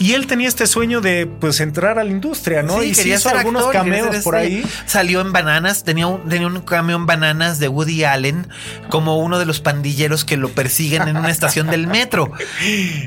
[0.00, 2.80] Y él tenía este sueño de pues entrar a la industria, ¿no?
[2.80, 4.66] Sí, y sí quería hizo ser algunos actor, cameos ser por este- ahí.
[4.86, 8.48] Salió en Bananas, tenía un, tenía un cameo en Bananas de Woody Allen
[8.88, 12.32] como uno de los pandilleros que lo persiguen en una estación del metro.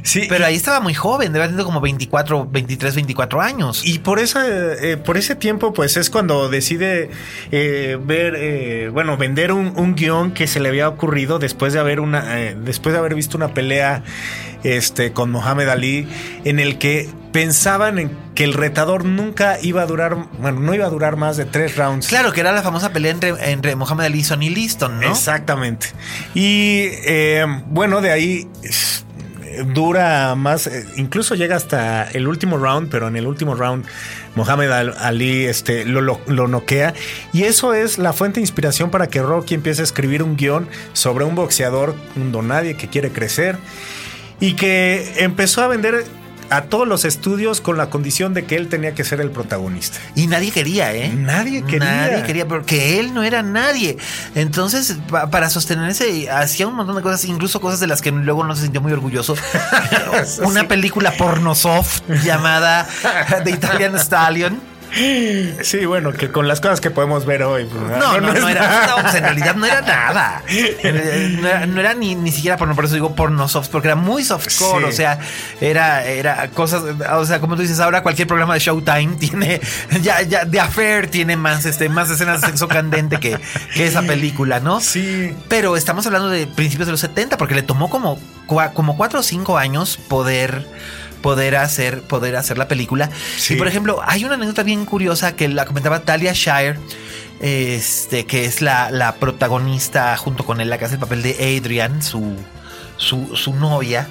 [0.04, 3.82] Sí, Pero ahí estaba muy joven, debe tenido como 24, 23, 24 años.
[3.86, 7.10] Y por esa, eh, por ese tiempo, pues es cuando decide
[7.52, 11.80] eh, ver, eh, bueno, vender un, un guion que se le había ocurrido después de
[11.80, 14.04] haber una, eh, después de haber visto una pelea,
[14.64, 16.08] este, con Mohamed Ali,
[16.46, 16.83] en el que
[17.32, 21.38] pensaban en que el retador nunca iba a durar, bueno, no iba a durar más
[21.38, 22.08] de tres rounds.
[22.08, 25.10] Claro, que era la famosa pelea entre, entre Mohamed Ali y Liston, ¿no?
[25.12, 25.88] Exactamente.
[26.34, 32.90] Y eh, bueno, de ahí eh, dura más, eh, incluso llega hasta el último round,
[32.90, 33.86] pero en el último round
[34.36, 36.94] Mohamed Al- Ali este, lo, lo, lo noquea.
[37.34, 40.68] Y eso es la fuente de inspiración para que Rocky empiece a escribir un guion
[40.94, 43.58] sobre un boxeador, un donadie que quiere crecer
[44.40, 46.04] y que empezó a vender
[46.50, 49.98] a todos los estudios con la condición de que él tenía que ser el protagonista.
[50.16, 51.10] Y nadie quería, ¿eh?
[51.10, 51.80] Nadie quería.
[52.08, 53.98] Nadie quería, porque él no era nadie.
[54.36, 58.44] Entonces, pa- para sostenerse, hacía un montón de cosas, incluso cosas de las que luego
[58.44, 59.36] no se sintió muy orgulloso.
[60.44, 62.88] Una película porno soft llamada
[63.44, 64.73] The Italian Stallion.
[65.64, 67.66] Sí, bueno, que con las cosas que podemos ver hoy.
[67.66, 68.88] pues, No, no, no, es era, nada.
[68.88, 70.44] no, pues en realidad no era nada.
[70.54, 73.88] Eh, No era, no era ni, ni siquiera porno, por eso digo porno soft, porque
[73.88, 74.90] era muy softcore, Sí.
[74.90, 75.20] o sea,
[75.62, 79.62] era, era cosas, o sea, como tú dices, ahora cualquier programa de Showtime tiene,
[80.02, 83.38] ya, ya, The Affair tiene más, este, más escenas de sexo candente que,
[83.74, 84.80] que esa película, ¿no?
[84.80, 85.36] Sí.
[85.48, 88.20] Pero estamos hablando de principios de los 70, porque le tomó como,
[88.74, 90.66] como cuatro o cinco años poder
[91.24, 93.56] poder hacer poder hacer la película Sí.
[93.56, 96.78] y por ejemplo hay una anécdota bien curiosa que la comentaba Talia Shire
[97.42, 101.58] este que es la, la protagonista junto con él la que hace el papel de
[101.60, 102.36] Adrian su
[102.98, 104.08] su, su novia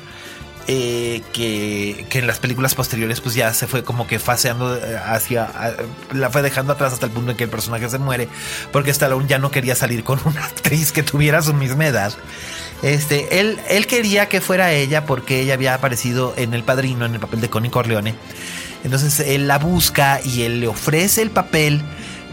[0.69, 4.97] eh, que, que en las películas posteriores pues ya se fue como que faseando eh,
[5.07, 5.73] hacia a-
[6.13, 8.29] la fue dejando atrás hasta el punto en que el personaje se muere
[8.71, 12.13] porque Stallone ya no quería salir con una actriz que tuviera su misma edad
[12.83, 17.15] este él, él quería que fuera ella porque ella había aparecido en El Padrino en
[17.15, 18.15] el papel de Connie Corleone
[18.85, 21.81] entonces él la busca y él le ofrece el papel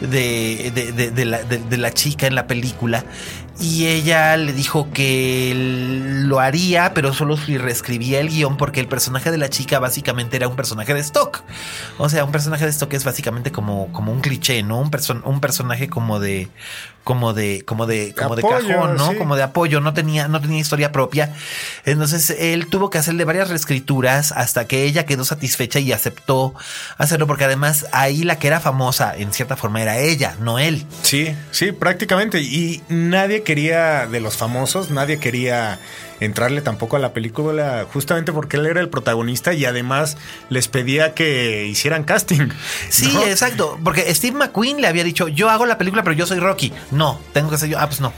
[0.02, 3.04] de, de- la chica en la película
[3.62, 5.52] y ella le dijo que
[6.26, 10.38] lo haría, pero solo si reescribía el guion porque el personaje de la chica básicamente
[10.38, 11.44] era un personaje de stock.
[11.98, 14.80] O sea, un personaje de stock es básicamente como, como un cliché, ¿no?
[14.80, 14.90] Un,
[15.26, 16.48] un personaje como de
[17.10, 19.16] como de como de como de cajón, ¿no?
[19.18, 21.34] Como de apoyo, no tenía no tenía historia propia.
[21.84, 26.54] Entonces, él tuvo que hacerle varias reescrituras hasta que ella quedó satisfecha y aceptó
[27.00, 30.86] hacerlo porque además ahí la que era famosa en cierta forma era ella, no él.
[31.02, 35.80] Sí, sí, prácticamente y nadie quería de los famosos, nadie quería
[36.20, 40.18] entrarle tampoco a la película justamente porque él era el protagonista y además
[40.50, 42.50] les pedía que hicieran casting.
[42.90, 46.40] Sí, exacto, porque Steve McQueen le había dicho, yo hago la película pero yo soy
[46.40, 46.74] Rocky.
[46.92, 47.80] No, tengo que ser yo.
[47.80, 48.14] Ah, pues no.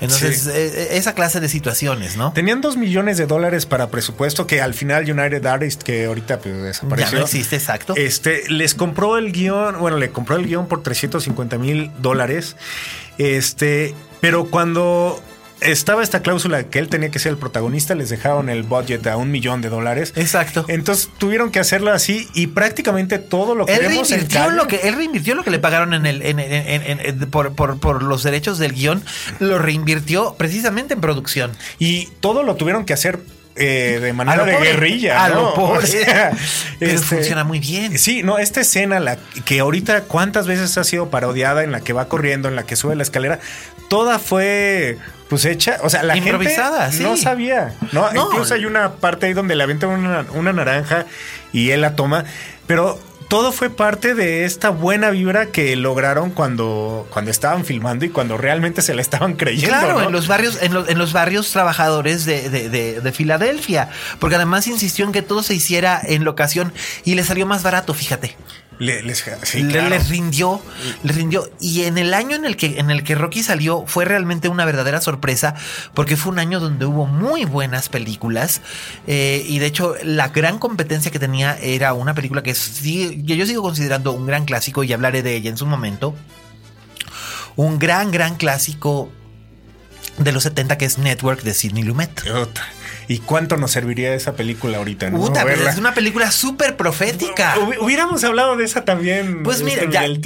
[0.00, 2.32] Entonces, eh, eh, esa clase de situaciones, ¿no?
[2.32, 6.60] Tenían dos millones de dólares para presupuesto que al final United Artists, que ahorita pues,
[6.60, 7.12] desapareció.
[7.12, 7.94] Ya no existe, exacto.
[7.96, 12.56] Este, les compró el guion, bueno, le compró el guion por 350 mil dólares.
[13.18, 15.22] Este, pero cuando
[15.64, 19.16] estaba esta cláusula que él tenía que ser el protagonista, les dejaron el budget a
[19.16, 20.12] un millón de dólares.
[20.16, 20.64] Exacto.
[20.68, 24.94] Entonces tuvieron que hacerlo así y prácticamente todo lo que él reinvirtió lo que Él
[24.94, 29.02] reinvirtió lo que le pagaron en el, por, los derechos del guion,
[29.38, 31.52] lo reinvirtió precisamente en producción.
[31.78, 33.20] Y todo lo tuvieron que hacer
[33.54, 35.24] eh, de manera de guerrilla.
[35.24, 37.98] A lo Pero este, funciona muy bien.
[37.98, 41.92] Sí, no, esta escena, la que ahorita cuántas veces ha sido parodiada, en la que
[41.92, 43.40] va corriendo, en la que sube la escalera,
[43.88, 44.98] toda fue
[45.28, 48.06] pues hecha, o sea, la Improvisada, gente no sabía, ¿no?
[48.14, 51.06] Incluso hay una parte ahí donde le avientan una, una naranja
[51.54, 52.26] y él la toma,
[52.66, 52.98] pero
[53.32, 58.36] todo fue parte de esta buena vibra que lograron cuando, cuando estaban filmando y cuando
[58.36, 59.68] realmente se la estaban creyendo.
[59.68, 63.88] Claro, en los barrios, en, en los barrios trabajadores de, de, de, Filadelfia.
[64.18, 66.74] Porque además insistió en que todo se hiciera en locación
[67.06, 68.36] y le salió más barato, fíjate.
[68.82, 69.24] Le, les,
[70.08, 70.60] rindió,
[71.04, 71.48] le rindió.
[71.60, 74.64] Y en el año en el que en el que Rocky salió fue realmente una
[74.64, 75.54] verdadera sorpresa
[75.94, 78.60] porque fue un año donde hubo muy buenas películas
[79.06, 83.62] eh, y de hecho la gran competencia que tenía era una película que, yo sigo
[83.62, 86.16] considerando un gran clásico y hablaré de ella en su momento.
[87.54, 89.12] Un gran, gran clásico
[90.18, 92.10] de los 70 que es Network de Sidney Lumet.
[93.12, 95.10] ¿Y cuánto nos serviría esa película ahorita?
[95.10, 95.30] ¿no?
[95.68, 97.54] es una película súper profética.
[97.78, 99.42] Hubiéramos hablado de esa también.
[99.42, 99.82] Pues mira,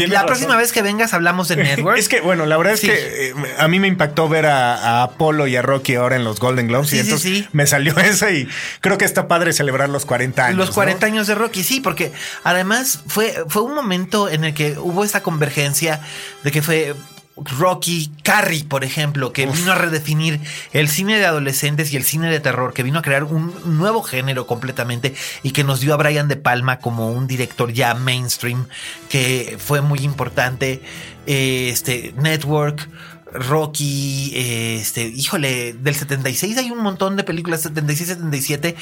[0.07, 1.99] la próxima vez que vengas hablamos de Network.
[1.99, 5.49] es que, bueno, la verdad es que eh, a mí me impactó ver a, Apolo
[5.49, 6.93] y a Rocky ahora en los Golden Globes.
[6.93, 8.49] y entonces me salió esa y
[8.81, 10.57] creo que está padre celebrar los 40 años.
[10.57, 12.13] Los 40 años de Rocky, sí, porque
[12.45, 16.01] además fue, fue un momento en el que hubo esa convergencia
[16.45, 16.95] de que fue
[17.37, 20.41] Rocky, Carrie, por ejemplo, que vino a redefinir
[20.73, 24.03] el cine de adolescentes y el cine de terror, que vino a crear un nuevo
[24.03, 28.67] género completamente y que nos dio a Brian De Palma como un director ya mainstream,
[29.11, 30.81] que fue muy importante.
[31.27, 32.89] Eh, este Network,
[33.33, 38.77] Rocky, este, híjole, del 76 hay un montón de películas, 76, 77.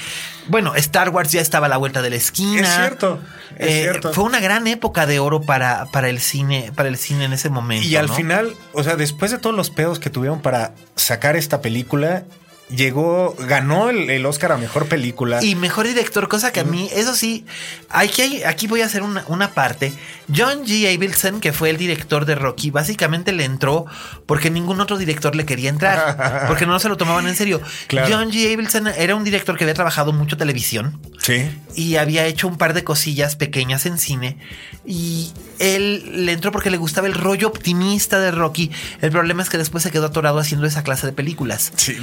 [0.49, 2.61] Bueno, Star Wars ya estaba a la vuelta de la esquina.
[2.61, 3.21] Es cierto,
[3.57, 4.13] es eh, cierto.
[4.13, 7.49] Fue una gran época de oro para, para el cine, para el cine en ese
[7.49, 7.89] momento.
[7.89, 11.63] Y al final, o sea, después de todos los pedos que tuvieron para sacar esta
[11.63, 12.25] película,
[12.69, 15.43] llegó, ganó el, Oscar a mejor película.
[15.43, 17.45] Y mejor director, cosa que a mí, eso sí,
[17.89, 19.93] aquí, aquí voy a hacer una, una, parte.
[20.35, 20.95] John G.
[20.95, 23.87] Abelson, que fue el director de Rocky, básicamente le entró
[24.27, 27.61] porque ningún otro director le quería entrar, porque no se lo tomaban en serio.
[27.91, 28.53] John G.
[28.53, 31.01] Abelson era un director que había trabajado mucho televisión.
[31.19, 31.51] Sí.
[31.75, 34.39] Y había hecho un par de cosillas pequeñas en cine.
[34.87, 38.71] Y él le entró porque le gustaba el rollo optimista de Rocky.
[39.01, 41.73] El problema es que después se quedó atorado haciendo esa clase de películas.
[41.77, 41.95] Sí,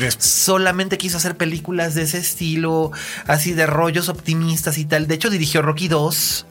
[0.51, 2.91] solamente quiso hacer películas de ese estilo,
[3.25, 5.07] así de rollos optimistas y tal.
[5.07, 6.45] De hecho, dirigió Rocky 2.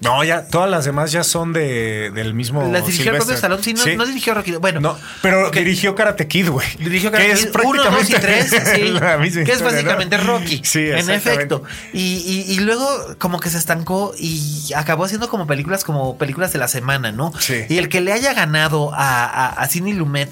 [0.00, 2.66] No, ya todas las demás ya son de, del mismo.
[2.70, 4.52] Las dirigió el propio Stallone, sí, no, dirigió Rocky.
[4.52, 6.66] Bueno, no, pero dirigió Karate Kid, güey.
[6.78, 10.62] Dirigió Karate Kid 1, 2 y 3, sí, que es básicamente Rocky.
[10.64, 11.62] Sí, en efecto.
[11.92, 12.88] Y, y, luego
[13.18, 17.32] como que se estancó y acabó haciendo como películas como películas de la semana, ¿no?
[17.38, 17.64] Sí.
[17.68, 20.30] Y el que le haya ganado a, a, a Sidney Lumet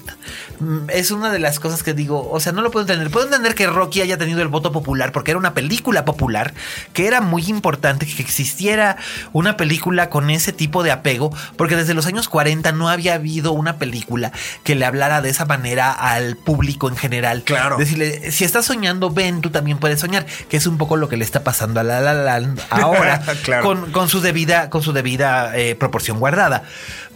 [0.59, 3.11] mm, es una de las cosas que digo, o sea, no lo puedo entender.
[3.11, 6.55] Puedo entender que Rocky haya tenido el voto popular porque era una película popular,
[6.93, 8.97] que era muy importante que existiera
[9.31, 13.51] una película con ese tipo de apego, porque desde los años 40 no había habido
[13.51, 14.31] una película
[14.63, 17.43] que le hablara de esa manera al público en general.
[17.43, 17.75] Claro.
[17.75, 21.17] Decirle, si estás soñando, ven, tú también puedes soñar, que es un poco lo que
[21.17, 23.21] le está pasando a La La Land ahora,
[23.91, 26.63] con, su debida, con su debida eh, proporción guardada.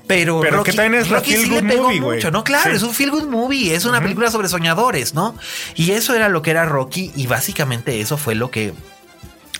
[0.06, 2.44] Pero, Rocky, que también es Rocky sí le pegó mucho, ¿no?
[2.44, 5.34] Claro, es un feel good movie, es una película sobre soñadores, ¿no?
[5.76, 8.74] Y eso era lo que era Rocky y básicamente eso fue lo que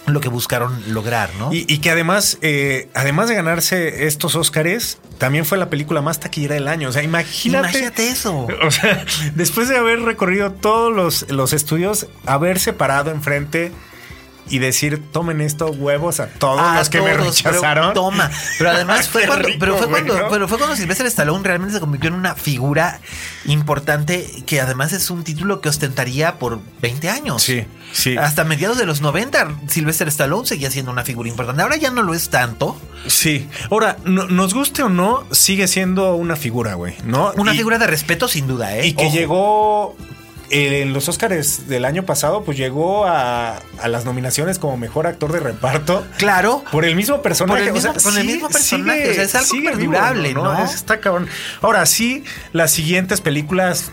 [0.06, 1.49] lo que buscaron lograr, ¿no?
[1.54, 6.56] Y, que además, eh, además de ganarse estos Óscares, también fue la película más taquillera
[6.56, 6.89] del año.
[6.89, 7.70] O sea, imagínate.
[7.70, 8.47] Imagínate eso.
[8.64, 13.72] O sea, después de haber recorrido todos los, los estudios, haberse parado enfrente
[14.50, 17.94] y decir, tomen estos huevos a todos los que me rechazaron.
[17.94, 18.30] toma.
[18.58, 22.10] Pero además fue cuando, pero fue cuando, pero fue cuando Sylvester Stallone realmente se convirtió
[22.10, 23.00] en una figura
[23.46, 27.44] importante que además es un título que ostentaría por 20 años.
[27.44, 28.18] Sí, sí.
[28.18, 31.62] Hasta mediados de los 90, Sylvester Stallone seguía siendo una figura importante.
[31.62, 32.80] Ahora ya no lo es tanto.
[33.08, 33.48] Sí.
[33.70, 37.32] Ahora, nos guste o no, sigue siendo una figura, güey, ¿no?
[37.36, 38.88] Una figura de respeto, sin duda, ¿eh?
[38.88, 39.96] Y que llegó
[40.54, 45.39] en los Oscars del año pasado, pues llegó a, las nominaciones como mejor actor de
[45.39, 46.06] reparto.
[46.18, 46.64] Claro.
[46.72, 47.70] Por el mismo personaje.
[47.70, 49.10] con el mismo personaje.
[49.10, 50.64] o sea, es algo perdurable, ¿no?
[50.64, 51.28] está cabrón.
[51.62, 53.91] Ahora sí, las siguientes películas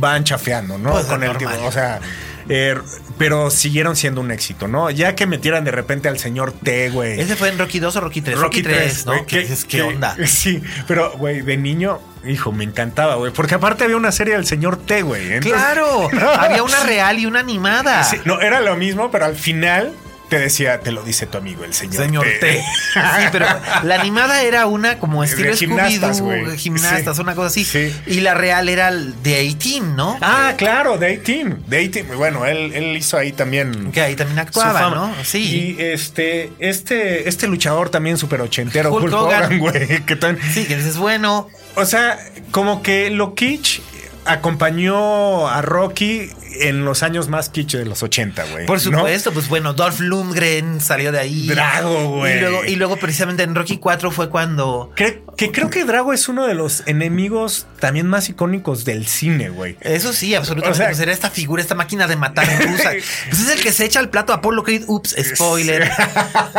[0.00, 0.92] van chafeando, ¿no?
[0.92, 1.56] Pues con el tiempo.
[1.66, 2.00] O sea.
[2.48, 2.76] Eh,
[3.18, 4.90] pero siguieron siendo un éxito, ¿no?
[4.90, 7.20] Ya que metieran de repente al señor T, güey.
[7.20, 8.38] ¿Ese fue en Rocky 2 o Rocky 3?
[8.38, 9.26] Rocky, 3, ¿no?
[9.26, 10.16] ¿Qué, ¿Qué, onda?
[10.26, 13.32] Sí, pero, güey, de niño, hijo, me encantaba, güey.
[13.32, 15.40] Porque aparte había una serie del señor T, güey.
[15.40, 16.08] Claro,
[16.38, 18.04] había una real y una animada.
[18.04, 19.92] Sí, no, era lo mismo, pero al final
[20.28, 22.62] te decía, te lo dice tu amigo, el señor, señor T.
[22.94, 23.00] sí,
[23.32, 23.46] pero
[23.82, 26.22] la animada era una como estilo gimnastas,
[26.56, 27.92] gimnastas, una cosa así.
[28.06, 30.18] Y la real era de 18, ¿no?
[30.20, 31.56] Ah, claro, de 18.
[31.66, 32.16] De 18.
[32.16, 33.90] Bueno, él, él hizo ahí también.
[33.92, 35.14] Que ahí también actuaba, ¿no?
[35.24, 35.76] Sí.
[35.78, 40.04] Y este, este, este luchador también súper ochentero, Hulk, Hogan, güey.
[40.04, 40.38] Que tan...
[40.52, 41.48] Sí, que es bueno.
[41.74, 42.18] O sea,
[42.50, 43.80] como que lo kitsch
[44.24, 46.30] acompañó a Rocky
[46.60, 48.66] en los años más kitsch de los 80, güey.
[48.66, 51.48] Por supuesto, pues bueno, Dolph Lundgren salió de ahí.
[51.48, 52.72] Drago, güey.
[52.72, 54.92] Y luego, precisamente en Rocky 4 fue cuando.
[54.96, 59.76] que creo que Drago es uno de los enemigos también más icónicos del cine, güey.
[59.80, 60.82] Eso sí, absolutamente.
[60.82, 62.90] O sea, pues esta figura, esta máquina de matar rusa.
[63.28, 64.84] pues es el que se echa el plato a Apollo Creed.
[64.86, 65.90] Ups, spoiler.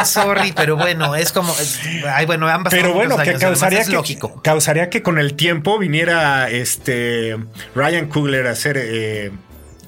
[0.05, 1.55] Sorry, pero bueno, es como.
[2.13, 4.41] ay, bueno, ambas Pero bueno, que causaría que, lógico.
[4.41, 7.37] causaría que con el tiempo viniera este
[7.75, 8.77] Ryan Coogler a hacer.
[8.79, 9.31] Eh,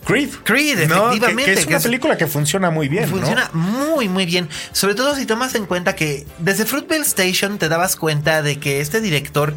[0.05, 0.29] Creed.
[0.43, 1.53] Creed, efectivamente.
[1.53, 3.07] Que, es una película que funciona muy bien.
[3.07, 4.49] Funciona muy, muy bien.
[4.71, 8.81] Sobre todo si tomas en cuenta que desde Fruitvale Station te dabas cuenta de que
[8.81, 9.53] este director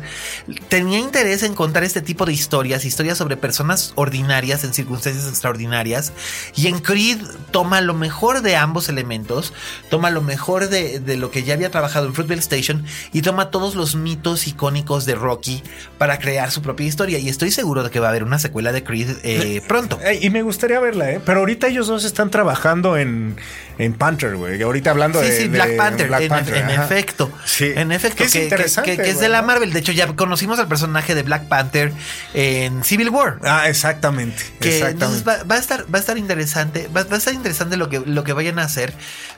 [0.68, 6.12] tenía interés en contar este tipo de historias, historias sobre personas ordinarias en circunstancias extraordinarias.
[6.54, 7.18] Y en Creed
[7.50, 9.54] toma lo mejor de ambos elementos,
[9.88, 13.76] toma lo mejor de, lo que ya había trabajado en Fruitvale Station y toma todos
[13.76, 15.62] los mitos icónicos de Rocky
[15.96, 17.18] para crear su propia historia.
[17.18, 19.98] Y estoy seguro de que va a haber una secuela de Creed eh, pronto
[20.34, 21.20] me gustaría verla, ¿eh?
[21.24, 23.36] Pero ahorita ellos dos están trabajando en,
[23.78, 24.60] en Panther, güey.
[24.60, 25.30] Ahorita hablando de.
[25.30, 26.10] Sí, Black Panther.
[26.12, 27.30] en, efecto.
[27.44, 27.70] Sí.
[27.72, 28.16] En efecto.
[28.18, 28.96] Que es interesante.
[28.96, 29.72] Que, es de la Marvel.
[29.72, 31.92] De hecho, ya conocimos al personaje de Black Panther
[32.34, 33.38] en Civil War.
[33.44, 34.42] Ah, exactamente.
[34.60, 35.24] exactamente.
[35.24, 36.88] Va, a estar, va a estar interesante.
[36.88, 38.92] Va, va, a estar interesante lo que, lo que vayan a hacer.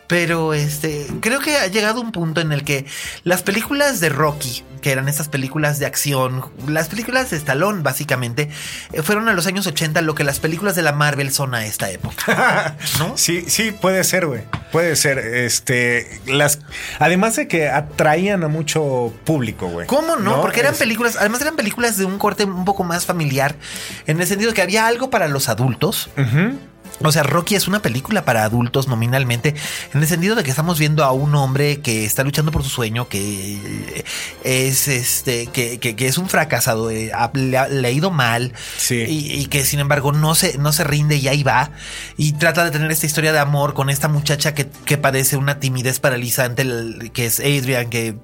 [0.07, 1.07] Pero este.
[1.21, 2.87] Creo que ha llegado un punto en el que
[3.25, 8.51] las películas de Rocky que eran estas películas de acción, las películas de Stallone básicamente,
[8.93, 11.67] eh, fueron a los años 80 lo que las películas de la Marvel son a
[11.67, 12.77] esta época.
[13.01, 13.17] ¿No?
[13.17, 14.43] sí, sí, puede ser, güey.
[14.71, 15.19] Puede ser.
[15.19, 16.61] Este, las,
[17.01, 19.89] además de que atraían a mucho público, güey.
[19.89, 20.41] ¿Cómo no?
[20.41, 23.57] Porque eran películas, además eran películas de un corte un poco más familiar,
[24.07, 26.11] en el sentido que había algo para los adultos.
[27.03, 29.55] O sea, Rocky es una película para adultos nominalmente,
[29.93, 32.71] en el sentido de que estamos viendo a un hombre que está luchando por su
[32.71, 34.05] sueño, que
[34.45, 38.55] es este, que, que, es un fracasado, eh, le, ha, ido mal,
[38.91, 41.71] y, que sin embargo no se, no se rinde y ahí va,
[42.17, 45.61] y trata de tener esta historia de amor con esta muchacha que, que padece una
[45.61, 46.67] timidez paralizante,
[47.13, 48.15] que es Adrian, que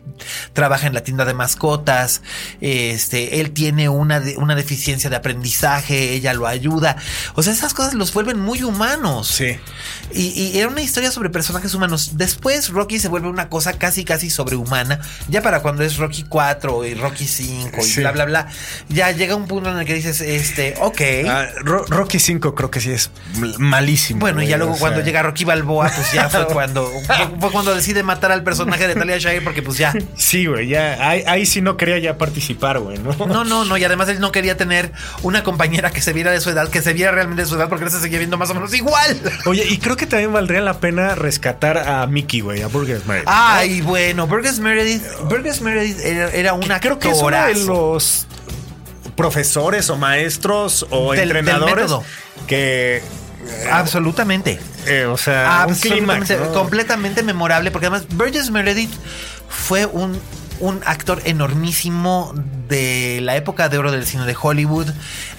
[0.55, 2.23] trabaja en la tienda de mascotas,
[2.63, 6.97] este, él tiene una, una deficiencia de aprendizaje, ella lo ayuda,
[7.35, 9.29] o sea, esas cosas los vuelven muy humanos.
[9.29, 9.59] Sí.
[10.15, 12.13] Y, era una historia sobre personajes humanos.
[12.15, 15.01] Después Rocky se vuelve una cosa casi, casi sobrehumana.
[15.29, 18.49] Ya para cuando es Rocky 4 y Rocky 5 y bla, bla, bla.
[18.89, 21.01] Ya llega un punto en el que dices, este, ok.
[21.29, 23.11] Ah, Rocky 5 creo que sí es
[23.59, 24.21] malísimo.
[24.21, 26.91] Bueno, y ya luego cuando llega Rocky Balboa, pues ya fue cuando,
[27.41, 29.95] fue, cuando decide matar al personaje de Talia Shire porque pues ya.
[30.17, 31.09] Sí, güey, ya.
[31.09, 33.15] Ahí, ahí, sí no quería ya participar, güey, ¿no?
[33.27, 33.77] No, no, no.
[33.77, 34.93] Y además él no quería tener
[35.23, 37.69] una compañera que se viera de su edad, que se viera realmente de su edad
[37.69, 39.21] porque él se seguía viendo más o menos igual.
[39.47, 43.29] Oye, y creo que también valdría la pena rescatar a Mickey, güey, a Burgess Meredith.
[43.29, 48.27] Ay, bueno, Burgess Meredith, Burgess Meredith era, una Creo que es uno de los
[49.17, 51.93] profesores o maestros o entrenadores
[52.47, 53.03] que
[53.47, 54.61] eh, Absolutamente.
[54.87, 58.93] Eh, o sea, Absolutamente, completamente memorable, porque además Burgess Meredith
[59.49, 60.19] fue un
[60.63, 62.33] un actor enormísimo
[62.69, 64.87] de la época de oro del cine de Hollywood.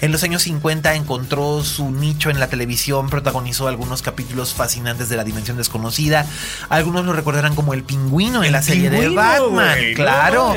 [0.02, 5.16] En los años 50 encontró su nicho en la televisión, protagonizó algunos capítulos fascinantes de
[5.16, 6.26] la dimensión desconocida.
[6.68, 10.54] Algunos lo recordarán como el pingüino en la serie de Batman, claro.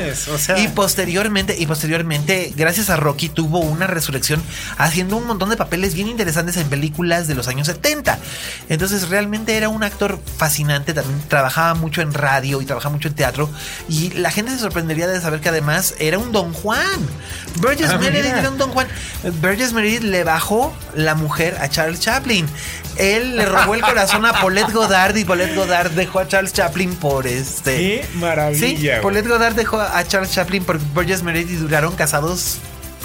[0.58, 4.42] y posteriormente, y posteriormente, gracias a Rocky, tuvo una resurrección
[4.76, 8.18] haciendo un montón de papeles bien interesantes en películas de los años 70.
[8.68, 13.14] Entonces realmente era un actor fascinante, también trabajaba mucho en radio y trabajaba mucho en
[13.14, 13.48] teatro.
[13.88, 17.00] Y la gente se sorprendería de saber que además era un Don Juan.
[17.56, 18.86] Burgess ah, Meredith era un Don Juan.
[19.40, 22.46] Burgess Meredith le bajó la mujer a Charles Chaplin.
[22.96, 26.94] Él le robó el corazón a Paulette Goddard y Paulette Goddard dejó a Charles Chaplin
[26.96, 27.76] por este.
[27.76, 28.96] Qué maravilla.
[28.96, 32.58] Sí, Paulette Goddard dejó a Charles Chaplin por Burgess Meredith y duraron casados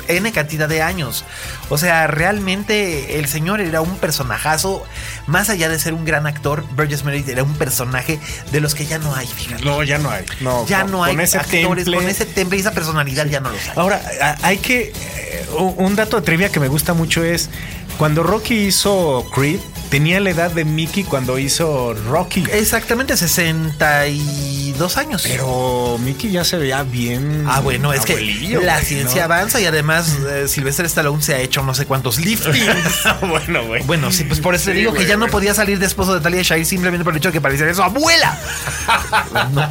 [0.07, 1.25] N cantidad de años.
[1.69, 4.85] O sea, realmente el señor era un personajazo.
[5.27, 8.19] Más allá de ser un gran actor, Burgess Meredith era un personaje
[8.51, 9.63] de los que ya no hay, fíjate.
[9.63, 10.25] No, ya no hay.
[10.41, 13.61] No, ya no hay ese actores con ese temple y esa personalidad, ya no los
[13.69, 13.73] hay.
[13.75, 14.01] Ahora,
[14.41, 14.91] hay que.
[14.93, 17.49] Eh, un dato de trivia que me gusta mucho es
[17.97, 19.59] cuando Rocky hizo Creed
[19.93, 22.43] tenía la edad de Mickey cuando hizo Rocky.
[22.51, 25.23] Exactamente, 62 años.
[25.27, 27.45] Pero Mickey ya se veía bien.
[27.47, 28.19] Ah, bueno, es que
[28.63, 33.03] la ciencia avanza y además eh, Sylvester Stallone se ha hecho no sé cuántos liftings.
[33.29, 33.83] bueno, güey.
[33.83, 36.21] Bueno, sí, pues por eso te digo que ya no podía salir de esposo de
[36.21, 38.35] Talia Shire simplemente por el hecho de que parecería su abuela.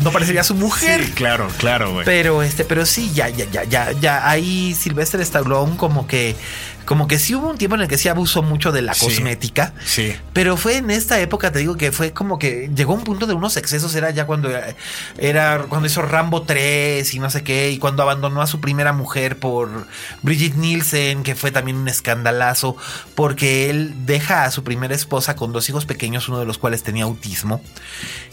[0.02, 1.04] no, parecería su mujer.
[1.04, 2.04] Sí, claro, claro, güey.
[2.04, 4.30] Pero este, pero sí, ya, ya, ya, ya, ya.
[4.30, 6.36] Ahí Sylvester Stallone como que
[6.84, 9.74] como que sí hubo un tiempo en el que sí abusó mucho de la cosmética.
[9.84, 10.14] Sí.
[10.32, 13.34] Pero fue en esta época, te digo, que fue como que llegó un punto de
[13.34, 13.94] unos excesos.
[13.94, 14.50] Era ya cuando
[15.18, 17.70] era cuando hizo Rambo 3 y no sé qué.
[17.70, 19.86] Y cuando abandonó a su primera mujer por
[20.22, 22.76] Bridget Nielsen, que fue también un escandalazo.
[23.14, 26.82] Porque él deja a su primera esposa con dos hijos pequeños, uno de los cuales
[26.82, 27.62] tenía autismo.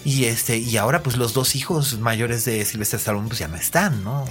[0.05, 3.57] Y este, y ahora, pues los dos hijos mayores de Sylvester Stallone, pues ya no
[3.57, 4.25] están, ¿no?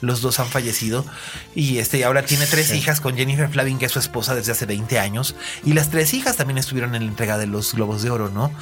[0.00, 1.04] Los dos han fallecido.
[1.54, 4.52] Y este, y ahora tiene tres hijas con Jennifer Flavin, que es su esposa desde
[4.52, 5.34] hace 20 años,
[5.64, 8.52] y las tres hijas también estuvieron en la entrega de los Globos de Oro, ¿no?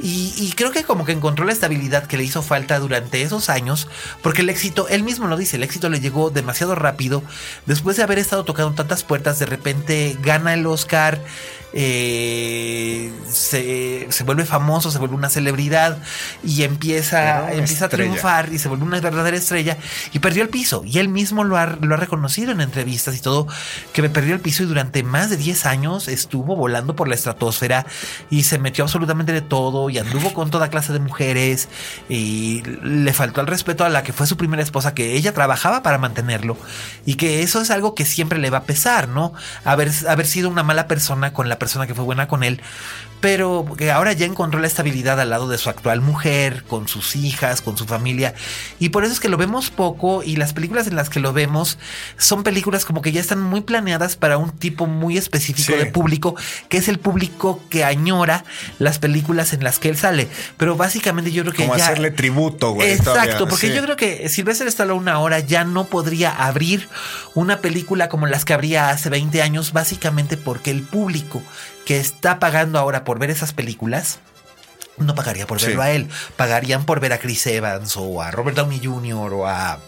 [0.00, 3.88] Y, creo que como que encontró la estabilidad que le hizo falta durante esos años,
[4.22, 7.22] porque el éxito, él mismo lo dice, el éxito le llegó demasiado rápido,
[7.64, 11.20] después de haber estado tocando tantas puertas, de repente gana el Oscar,
[11.76, 15.98] eh, se, vuelve famoso, se vuelve una celebridad
[16.44, 19.76] y empieza, empieza a triunfar y se vuelve una verdadera estrella
[20.12, 20.84] y perdió el piso.
[20.86, 23.48] Y él mismo lo ha, lo ha reconocido en entrevistas y todo,
[23.92, 27.16] que me perdió el piso y durante más de 10 años estuvo volando por la
[27.16, 27.86] estratosfera
[28.30, 31.68] y se metió absolutamente de todo y anduvo con toda clase de mujeres
[32.08, 35.82] y le faltó el respeto a la que fue su primera esposa, que ella trabajaba
[35.82, 36.56] para mantenerlo
[37.04, 39.32] y que eso es algo que siempre le va a pesar, ¿no?
[39.64, 42.60] Haber, haber sido una mala persona con la persona que fue buena con él,
[43.24, 47.16] pero que ahora ya encontró la estabilidad al lado de su actual mujer, con sus
[47.16, 48.34] hijas, con su familia.
[48.78, 51.32] Y por eso es que lo vemos poco y las películas en las que lo
[51.32, 51.78] vemos
[52.18, 56.36] son películas como que ya están muy planeadas para un tipo muy específico de público,
[56.68, 58.44] que es el público que añora
[58.78, 60.28] las películas en las que él sale.
[60.58, 61.86] Pero básicamente yo creo que como ya...
[61.86, 62.90] hacerle tributo, güey.
[62.90, 66.90] Exacto, porque yo creo que Sylvester Stallone una hora ya no podría abrir
[67.34, 71.42] una película como las que abría hace 20 años, básicamente porque el público
[71.84, 74.18] que está pagando ahora por ver esas películas,
[74.96, 78.56] no pagaría por verlo a él, pagarían por ver a Chris Evans o a Robert
[78.56, 79.32] Downey Jr.
[79.32, 79.78] o a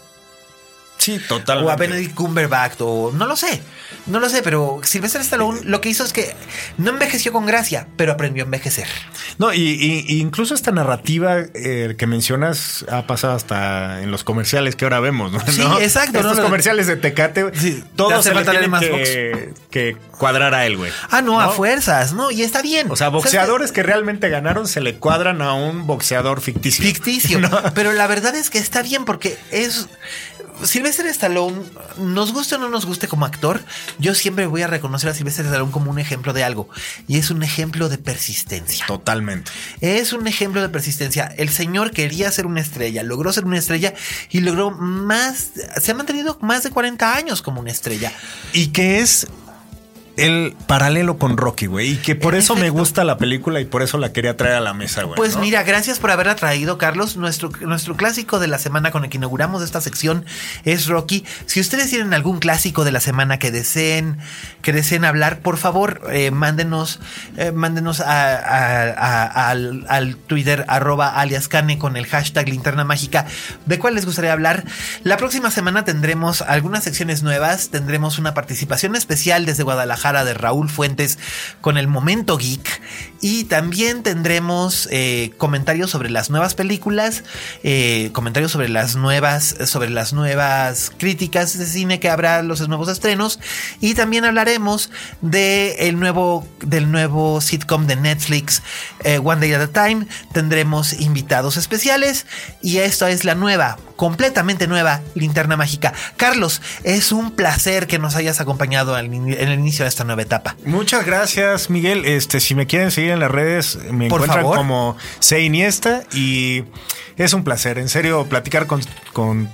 [0.97, 1.69] Sí, totalmente.
[1.69, 3.61] O a Benedict Cumberbatch, o no lo sé.
[4.07, 6.33] No lo sé, pero Sylvester Stallone lo que hizo es que
[6.77, 8.87] no envejeció con gracia, pero aprendió a envejecer.
[9.37, 14.85] No, y, incluso esta narrativa eh, que mencionas ha pasado hasta en los comerciales que
[14.85, 15.39] ahora vemos, ¿no?
[15.47, 16.19] Sí, exacto.
[16.19, 20.91] Estos comerciales de Tecate, sí, todos se le tienen que, que, cuadrar a él, güey.
[21.09, 22.31] Ah, no, a fuerzas, ¿no?
[22.31, 22.89] Y está bien.
[22.89, 26.85] O sea, boxeadores que realmente ganaron se le cuadran a un boxeador ficticio.
[26.85, 27.39] Ficticio.
[27.75, 29.87] Pero la verdad es que está bien porque es
[30.63, 31.61] Sylvester Stallone,
[31.97, 33.63] nos guste o no nos guste como actor,
[33.99, 36.69] yo siempre voy a reconocer a Sylvester Stallone como un ejemplo de algo.
[37.07, 38.85] Y es un ejemplo de persistencia.
[38.87, 39.51] Totalmente.
[39.81, 41.25] Es un ejemplo de persistencia.
[41.37, 43.93] El señor quería ser una estrella, logró ser una estrella
[44.29, 48.11] y logró más, se ha mantenido más de 40 años como una estrella.
[48.53, 49.27] Y que es
[50.17, 51.91] el paralelo con Rocky, güey.
[51.91, 54.59] Y que por eso me gusta la película y por eso la quería traer a
[54.59, 55.15] la mesa, güey.
[55.15, 57.17] Pues mira, gracias por haberla traído, Carlos.
[57.17, 60.25] Nuestro, nuestro clásico de la semana con el que inauguramos esta sección
[60.65, 61.23] es Rocky.
[61.45, 64.17] Si ustedes tienen algún clásico de la semana que deseen,
[64.63, 66.99] que deseen hablar, por favor, eh, mándenos,
[67.37, 68.57] eh, mándenos al,
[70.27, 73.27] Twitter arroba alias Cane con el hashtag linterna mágica.
[73.67, 74.65] ¿De cuál les gustaría hablar?
[75.03, 77.69] La próxima semana tendremos algunas secciones nuevas.
[77.69, 81.19] Tendremos una participación especial desde Guadalajara De Raúl Fuentes
[81.61, 82.81] con el Momento Geek.
[83.21, 87.23] Y también tendremos eh, comentarios sobre las nuevas películas,
[87.63, 92.89] eh, comentarios sobre las nuevas, sobre las nuevas críticas de cine que habrá, los nuevos
[92.89, 93.39] estrenos.
[93.81, 94.91] Y también hablaremos
[95.21, 98.61] de nuevo, del nuevo sitcom de Netflix,
[99.03, 100.05] eh, One Day at a Time.
[100.33, 102.25] Tendremos invitados especiales.
[102.61, 105.93] Y esta es la nueva, completamente nueva linterna mágica.
[106.17, 110.55] Carlos, es un placer que nos hayas acompañado en el inicio de esta nueva etapa.
[110.65, 112.05] Muchas gracias, Miguel.
[112.05, 116.63] Este, si me quieren seguir en las redes me encuentran como C Iniesta y
[117.17, 117.79] es un placer.
[117.79, 118.81] En serio, platicar con,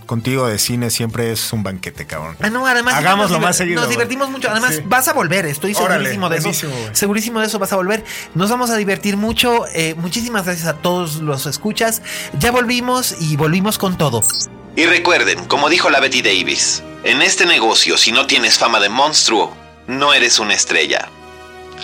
[0.05, 2.35] contigo de cine siempre es un banquete, cabrón.
[2.41, 3.81] Ah, no, además Hagámoslo más seguido.
[3.81, 4.49] Nos divertimos mucho.
[4.49, 6.51] Además, vas a volver, estoy segurísimo de eso.
[6.91, 8.03] Segurísimo de eso, vas a volver.
[8.35, 9.65] Nos vamos a divertir mucho.
[9.73, 12.01] Eh, muchísimas gracias a todos los escuchas.
[12.37, 14.21] Ya volvimos y volvimos con todo.
[14.75, 18.89] Y recuerden, como dijo la Betty Davis, en este negocio, si no tienes fama de
[18.89, 19.55] monstruo,
[19.87, 21.09] no eres una estrella.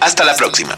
[0.01, 0.77] Hasta la próxima.